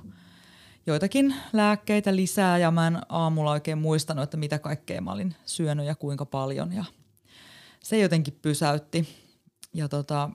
[0.87, 5.87] joitakin lääkkeitä lisää ja mä en aamulla oikein muistanut, että mitä kaikkea mä olin syönyt
[5.87, 6.73] ja kuinka paljon.
[6.73, 6.85] Ja
[7.83, 9.09] se jotenkin pysäytti.
[9.75, 10.31] Ja tota,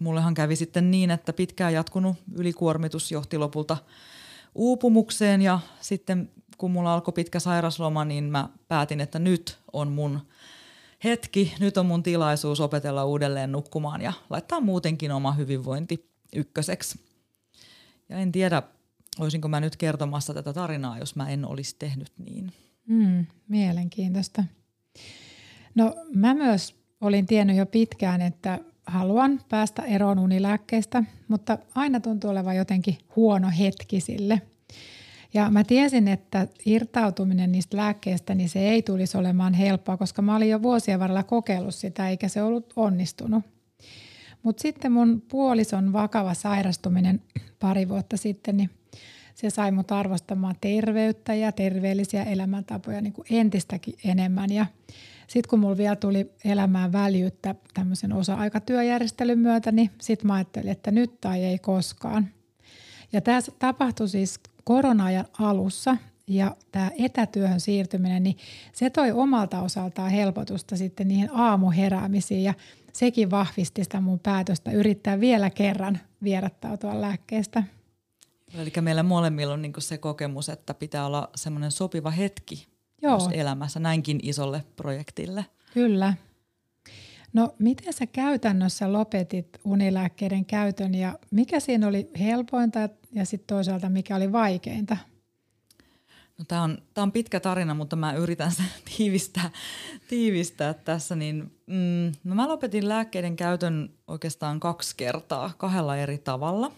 [0.00, 3.76] mullehan kävi sitten niin, että pitkään jatkunut ylikuormitus johti lopulta
[4.54, 10.20] uupumukseen ja sitten kun mulla alkoi pitkä sairasloma, niin mä päätin, että nyt on mun
[11.04, 17.07] hetki, nyt on mun tilaisuus opetella uudelleen nukkumaan ja laittaa muutenkin oma hyvinvointi ykköseksi.
[18.08, 18.62] Ja en tiedä,
[19.18, 22.52] olisinko mä nyt kertomassa tätä tarinaa, jos mä en olisi tehnyt niin.
[22.86, 24.44] Mm, mielenkiintoista.
[25.74, 32.30] No mä myös olin tiennyt jo pitkään, että haluan päästä eroon unilääkkeistä, mutta aina tuntuu
[32.30, 34.42] olevan jotenkin huono hetki sille.
[35.34, 40.36] Ja mä tiesin, että irtautuminen niistä lääkkeistä, niin se ei tulisi olemaan helppoa, koska mä
[40.36, 43.44] olin jo vuosien varrella kokeillut sitä, eikä se ollut onnistunut.
[44.42, 47.22] Mutta sitten mun puolison vakava sairastuminen
[47.58, 48.70] pari vuotta sitten, niin
[49.34, 54.52] se sai mut arvostamaan terveyttä ja terveellisiä elämäntapoja niin kuin entistäkin enemmän.
[54.52, 54.66] Ja
[55.26, 60.90] sitten kun mulla vielä tuli elämään väljyyttä tämmöisen osa-aikatyöjärjestelyn myötä, niin sitten mä ajattelin, että
[60.90, 62.28] nyt tai ei koskaan.
[63.12, 68.36] Ja tämä tapahtui siis korona-ajan alussa ja tämä etätyöhön siirtyminen, niin
[68.72, 72.54] se toi omalta osaltaan helpotusta sitten niihin aamuheräämisiin ja
[72.98, 77.62] sekin vahvisti sitä mun päätöstä yrittää vielä kerran vierattautua lääkkeestä.
[78.54, 82.66] Eli meillä molemmilla on niinku se kokemus, että pitää olla semmoinen sopiva hetki
[83.02, 83.30] Joo.
[83.32, 85.44] elämässä näinkin isolle projektille.
[85.74, 86.14] Kyllä.
[87.32, 93.88] No miten sä käytännössä lopetit unilääkkeiden käytön ja mikä siinä oli helpointa ja sitten toisaalta
[93.88, 94.96] mikä oli vaikeinta?
[96.38, 98.66] No, Tämä on, tää on pitkä tarina, mutta mä yritän sen
[98.96, 99.50] tiivistää,
[100.08, 101.16] tiivistää tässä.
[101.16, 106.72] Niin, mm, no mä lopetin lääkkeiden käytön oikeastaan kaksi kertaa kahdella eri tavalla.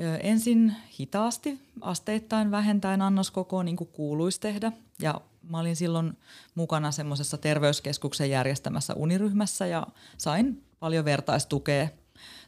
[0.00, 4.72] Ö, ensin hitaasti, asteittain vähentäen annoskokoa niin kuin kuuluisi tehdä.
[5.02, 6.18] Ja mä olin silloin
[6.54, 9.86] mukana semmoisessa terveyskeskuksen järjestämässä uniryhmässä ja
[10.18, 11.88] sain paljon vertaistukea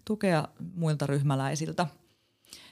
[0.05, 1.87] tukea muilta ryhmäläisiltä.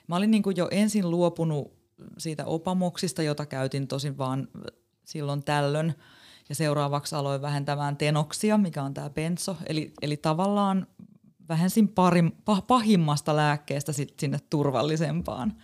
[0.07, 1.80] Mä olin niin kuin jo ensin luopunut
[2.19, 4.49] siitä opamoksista, jota käytin tosin vaan
[5.05, 5.95] silloin tällöin.
[6.49, 9.57] Ja seuraavaksi aloin vähentämään tenoksia, mikä on tämä benso.
[9.67, 10.87] Eli, eli tavallaan
[11.49, 15.57] vähensin parim, pah, pahimmasta lääkkeestä sit sinne turvallisempaan.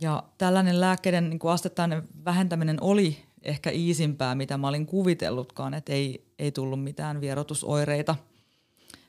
[0.00, 5.92] Ja tällainen lääkkeiden niin kuin astettainen vähentäminen oli ehkä iisimpää, mitä mä olin kuvitellutkaan, että
[5.92, 8.16] ei, ei tullut mitään vierotusoireita.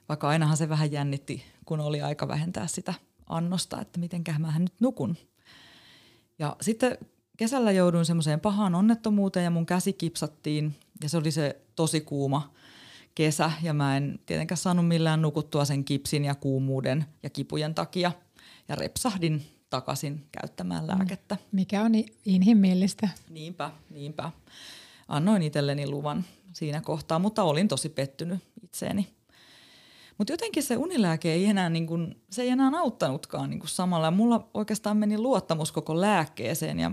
[0.10, 2.94] Vaikka ainahan se vähän jännitti, kun oli aika vähentää sitä
[3.30, 5.18] annosta, että mitenköhän mä nyt nukun.
[6.40, 6.98] Ja sitten
[7.38, 12.54] kesällä jouduin semmoiseen pahaan onnettomuuteen ja mun käsi kipsattiin Ja se oli se tosi kuuma
[13.16, 18.12] kesä ja mä en tietenkään saanut millään nukuttua sen kipsin ja kuumuuden ja kipujen takia.
[18.68, 21.38] Ja repsahdin takaisin käyttämään lääkettä.
[21.52, 21.92] Mikä on
[22.26, 23.10] inhimillistä.
[23.30, 24.32] Niinpä, niinpä.
[25.08, 29.08] Annoin itselleni luvan siinä kohtaa, mutta olin tosi pettynyt itseeni.
[30.20, 34.08] Mutta jotenkin se unilääke ei enää, niin kun, se ei enää auttanutkaan niin kun samalla.
[34.08, 36.92] Ja mulla oikeastaan meni luottamus koko lääkkeeseen ja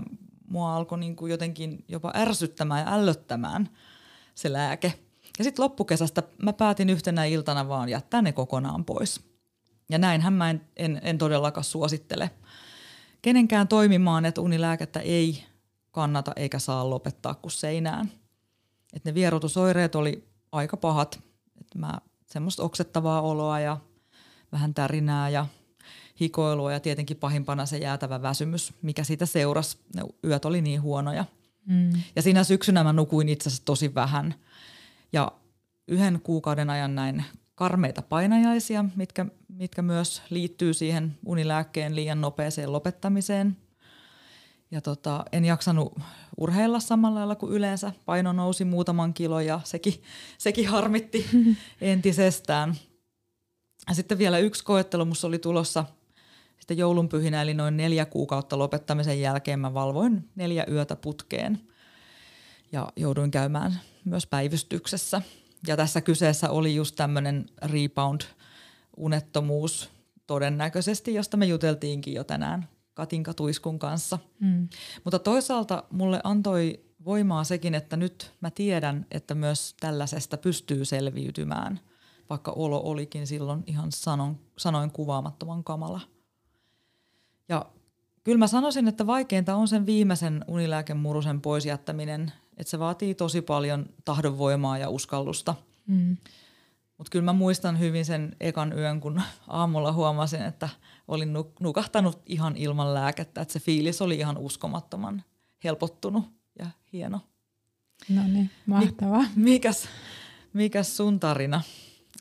[0.49, 3.69] mua alkoi niin kuin jotenkin jopa ärsyttämään ja ällöttämään
[4.35, 4.93] se lääke.
[5.37, 9.21] Ja sitten loppukesästä mä päätin yhtenä iltana vaan jättää ne kokonaan pois.
[9.89, 12.29] Ja näinhän mä en, en, en todellakaan suosittele
[13.21, 15.43] kenenkään toimimaan, että unilääkettä ei
[15.91, 18.11] kannata eikä saa lopettaa kuin seinään.
[18.93, 21.19] Et ne vierotusoireet oli aika pahat.
[21.61, 21.93] Et mä
[22.27, 23.77] semmoista oksettavaa oloa ja
[24.51, 25.45] vähän tärinää ja
[26.19, 29.77] hikoilua ja tietenkin pahimpana se jäätävä väsymys, mikä siitä seurasi.
[29.95, 31.25] Ne yöt oli niin huonoja.
[31.65, 31.89] Mm.
[32.15, 34.35] Ja siinä syksynä mä nukuin itse asiassa tosi vähän.
[35.13, 35.31] Ja
[35.87, 37.25] yhden kuukauden ajan näin
[37.55, 43.57] karmeita painajaisia, mitkä, mitkä myös liittyy siihen unilääkkeen liian nopeeseen lopettamiseen.
[44.71, 45.99] Ja tota, en jaksanut
[46.37, 47.91] urheilla samalla lailla kuin yleensä.
[48.05, 50.03] Paino nousi muutaman kilon ja sekin,
[50.37, 51.25] sekin harmitti
[51.81, 52.75] entisestään.
[53.89, 55.85] Ja sitten vielä yksi koettelu musta oli tulossa–
[56.67, 61.61] sitten joulunpyhinä, eli noin neljä kuukautta lopettamisen jälkeen mä valvoin neljä yötä putkeen
[62.71, 65.21] ja jouduin käymään myös päivystyksessä.
[65.67, 69.89] Ja tässä kyseessä oli just tämmöinen rebound-unettomuus
[70.27, 74.19] todennäköisesti, josta me juteltiinkin jo tänään Katinka Tuiskun kanssa.
[74.39, 74.67] Mm.
[75.03, 81.79] Mutta toisaalta mulle antoi voimaa sekin, että nyt mä tiedän, että myös tällaisesta pystyy selviytymään,
[82.29, 86.01] vaikka olo olikin silloin ihan sanon, sanoin kuvaamattoman kamala–
[87.49, 87.65] ja
[88.23, 93.41] kyllä mä sanoisin, että vaikeinta on sen viimeisen unilääkemurusen pois jättäminen, että se vaatii tosi
[93.41, 95.55] paljon tahdonvoimaa ja uskallusta.
[95.87, 96.17] Mm.
[96.97, 100.69] Mutta kyllä mä muistan hyvin sen ekan yön, kun aamulla huomasin, että
[101.07, 103.41] olin nukahtanut ihan ilman lääkettä.
[103.41, 105.23] Että se fiilis oli ihan uskomattoman
[105.63, 106.25] helpottunut
[106.59, 107.21] ja hieno.
[108.09, 109.23] No niin, mahtavaa.
[109.35, 109.87] Mikäs,
[110.53, 111.61] mikäs sun tarina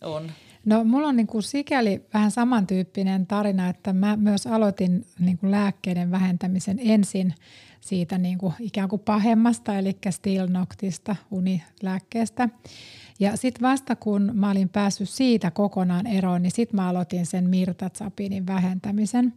[0.03, 0.33] on?
[0.65, 5.51] No mulla on niin kuin sikäli vähän samantyyppinen tarina, että mä myös aloitin niin kuin
[5.51, 7.35] lääkkeiden vähentämisen ensin
[7.81, 12.49] siitä niin kuin ikään kuin pahemmasta, eli Stilnoktista, unilääkkeestä.
[13.21, 17.51] Ja sitten vasta kun mä olin päässyt siitä kokonaan eroon, niin sitten mä aloitin sen
[17.51, 19.33] mirtatsapinin vähentämisen.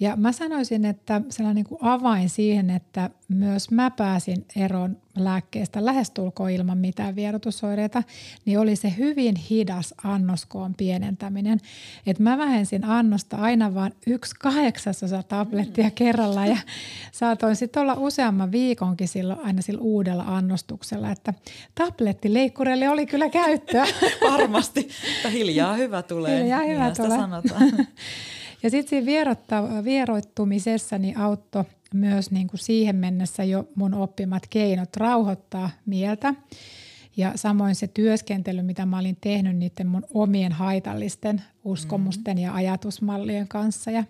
[0.00, 5.84] Ja mä sanoisin, että sellainen niin kuin avain siihen, että myös mä pääsin eroon lääkkeestä
[5.84, 8.02] lähestulkoon ilman mitään vierotusoireita,
[8.44, 11.60] niin oli se hyvin hidas annoskoon pienentäminen.
[12.06, 15.92] Et mä vähensin annosta aina vain yksi kahdeksasosa tablettia mm.
[15.92, 16.56] kerralla ja
[17.12, 21.34] saatoin sitten olla useamman viikonkin silloin aina sillä uudella annostuksella, että
[21.74, 23.86] tablettileikkurelle oli kyllä käyttöä.
[24.32, 26.40] Varmasti, että hiljaa hyvä tulee.
[26.40, 27.18] Hiljaa hyvä tulee.
[27.18, 27.72] sanotaan.
[28.62, 29.36] Ja sitten siinä
[29.84, 36.34] vieroittumisessa niin auttoi myös niin kuin siihen mennessä jo mun oppimat keinot rauhoittaa mieltä.
[37.16, 42.44] Ja samoin se työskentely, mitä mä olin tehnyt niiden mun omien haitallisten uskomusten mm-hmm.
[42.44, 43.90] ja ajatusmallien kanssa.
[43.90, 44.04] Ja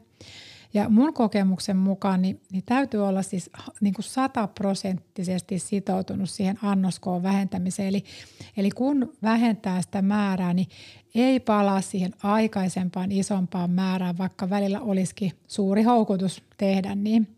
[0.74, 7.22] ja mun kokemuksen mukaan niin, niin täytyy olla siis niin kuin sataprosenttisesti sitoutunut siihen annoskoon
[7.22, 7.88] vähentämiseen.
[7.88, 8.04] Eli,
[8.56, 10.68] eli kun vähentää sitä määrää, niin
[11.22, 17.36] ei palaa siihen aikaisempaan isompaan määrään, vaikka välillä olisikin suuri houkutus tehdä niin.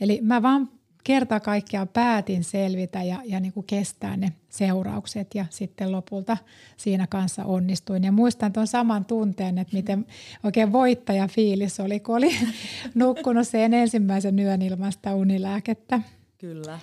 [0.00, 0.68] Eli mä vaan
[1.04, 6.36] kerta kaikkiaan päätin selvitä ja, ja niin kuin kestää ne seuraukset ja sitten lopulta
[6.76, 8.04] siinä kanssa onnistuin.
[8.04, 10.06] Ja muistan tuon saman tunteen, että miten
[10.44, 12.36] oikein voittaja fiilis oli, kun oli
[12.94, 16.00] nukkunut sen ensimmäisen yön ilmasta unilääkettä.
[16.38, 16.78] Kyllä.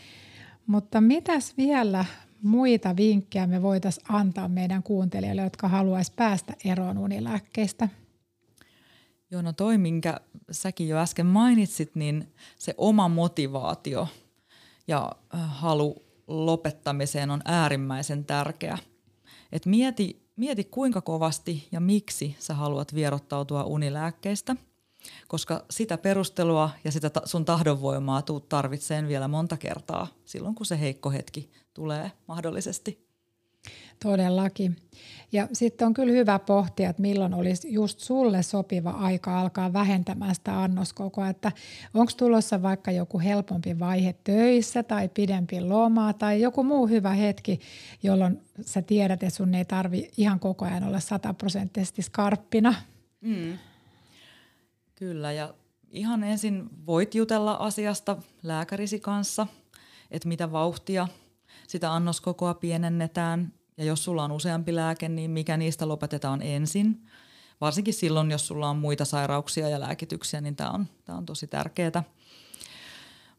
[0.67, 2.05] Mutta mitäs vielä
[2.41, 7.89] muita vinkkejä me voitaisiin antaa meidän kuuntelijoille, jotka haluaisi päästä eroon unilääkkeistä?
[9.31, 10.19] Joo, no toi, minkä
[10.51, 14.07] säkin jo äsken mainitsit, niin se oma motivaatio
[14.87, 18.77] ja halu lopettamiseen on äärimmäisen tärkeä.
[19.51, 24.55] Et mieti, mieti, kuinka kovasti ja miksi sä haluat vierottautua unilääkkeistä,
[25.27, 30.79] koska sitä perustelua ja sitä sun tahdonvoimaa tuut tarvitseen vielä monta kertaa silloin, kun se
[30.79, 33.07] heikko hetki tulee mahdollisesti.
[34.03, 34.75] Todellakin.
[35.31, 40.35] Ja sitten on kyllä hyvä pohtia, että milloin olisi just sulle sopiva aika alkaa vähentämään
[40.35, 41.51] sitä annoskokoa, että
[41.93, 47.59] onko tulossa vaikka joku helpompi vaihe töissä tai pidempi loma tai joku muu hyvä hetki,
[48.03, 52.75] jolloin sä tiedät, että sun ei tarvi ihan koko ajan olla sataprosenttisesti skarppina.
[53.21, 53.57] Mm.
[54.99, 55.53] Kyllä ja
[55.89, 59.47] ihan ensin voit jutella asiasta lääkärisi kanssa,
[60.11, 61.07] että mitä vauhtia
[61.67, 67.05] sitä annoskokoa pienennetään ja jos sulla on useampi lääke, niin mikä niistä lopetetaan ensin.
[67.61, 72.03] Varsinkin silloin, jos sulla on muita sairauksia ja lääkityksiä, niin tämä on, on tosi tärkeää.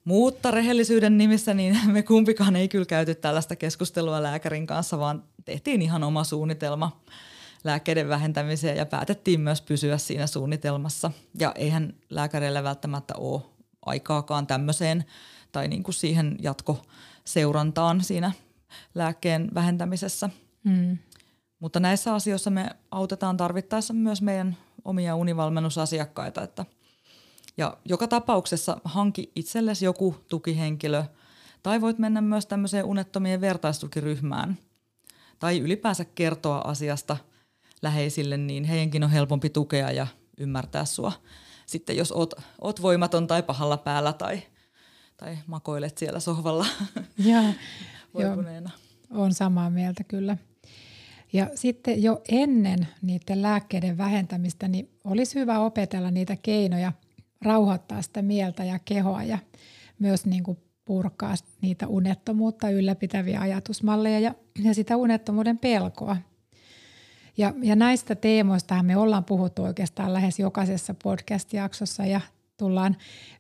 [0.05, 5.83] Mutta rehellisyyden nimissä niin me kumpikaan ei kyllä käyty tällaista keskustelua lääkärin kanssa, vaan tehtiin
[5.83, 7.01] ihan oma suunnitelma
[7.65, 11.11] lääkkeiden vähentämiseen ja päätettiin myös pysyä siinä suunnitelmassa.
[11.39, 13.43] Ja eihän lääkäreillä välttämättä ole
[13.87, 15.05] aikaakaan tämmöiseen
[15.53, 18.33] tai niin kuin siihen jatkoseurantaan siinä
[18.95, 20.31] lääkkeen vähentämisessä.
[20.65, 20.99] Mm.
[21.61, 26.43] Mutta näissä asioissa me autetaan tarvittaessa myös meidän omia univalmennusasiakkaita.
[26.43, 26.65] Että
[27.57, 31.05] ja joka tapauksessa hanki itsellesi joku tukihenkilö
[31.63, 34.59] tai voit mennä myös tämmöiseen unettomien vertaistukiryhmään
[35.39, 37.17] tai ylipäänsä kertoa asiasta
[37.83, 40.07] läheisille, niin heidänkin on helpompi tukea ja
[40.39, 41.13] ymmärtää sua.
[41.67, 44.43] Sitten jos oot, oot voimaton tai pahalla päällä tai,
[45.17, 46.67] tai makoilet siellä sohvalla
[47.19, 47.43] ja,
[48.15, 48.71] voipuneena.
[49.11, 50.37] on samaa mieltä kyllä.
[51.33, 56.93] Ja sitten jo ennen niiden lääkkeiden vähentämistä, niin olisi hyvä opetella niitä keinoja
[57.43, 59.39] rauhoittaa sitä mieltä ja kehoa ja
[59.99, 66.17] myös niin kuin purkaa niitä unettomuutta ylläpitäviä ajatusmalleja ja, ja sitä unettomuuden pelkoa.
[67.39, 72.21] Ja, ja näistä teemoista me ollaan puhuttu oikeastaan lähes jokaisessa podcast-jaksossa ja
[72.57, 72.97] tullaan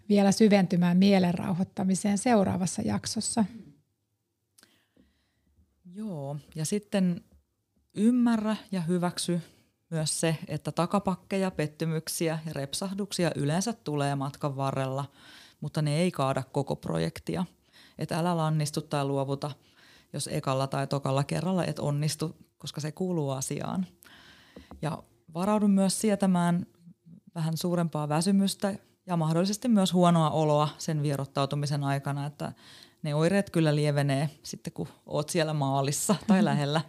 [0.08, 3.44] vielä syventymään mielen rauhoittamiseen seuraavassa jaksossa.
[5.94, 7.24] Joo, ja sitten
[7.94, 9.40] ymmärrä ja hyväksy
[9.90, 15.04] myös se, että takapakkeja, pettymyksiä ja repsahduksia yleensä tulee matkan varrella,
[15.60, 17.44] mutta ne ei kaada koko projektia.
[17.98, 19.50] Että älä lannistu tai luovuta,
[20.12, 23.86] jos ekalla tai tokalla kerralla et onnistu, koska se kuuluu asiaan.
[24.82, 25.02] Ja
[25.34, 26.66] varaudu myös sietämään
[27.34, 28.74] vähän suurempaa väsymystä
[29.06, 32.52] ja mahdollisesti myös huonoa oloa sen vierottautumisen aikana, että
[33.02, 36.80] ne oireet kyllä lievenee sitten, kun oot siellä maalissa tai lähellä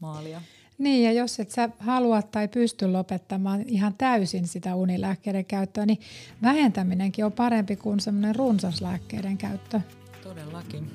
[0.00, 0.42] maalia.
[0.78, 6.00] Niin ja jos et sä halua tai pysty lopettamaan ihan täysin sitä unilääkkeiden käyttöä, niin
[6.42, 9.80] vähentäminenkin on parempi kuin semmoinen runsaslääkkeiden käyttö.
[10.22, 10.90] Todellakin.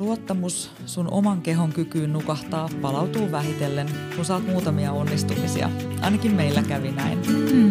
[0.00, 5.70] Luottamus sun oman kehon kykyyn nukahtaa palautuu vähitellen, kun saat muutamia onnistumisia.
[6.00, 7.18] Ainakin meillä kävi näin.
[7.52, 7.70] Mm.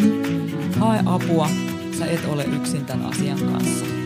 [0.79, 1.49] Hae apua,
[1.99, 3.98] sä et ole yksin tämän asian kanssa.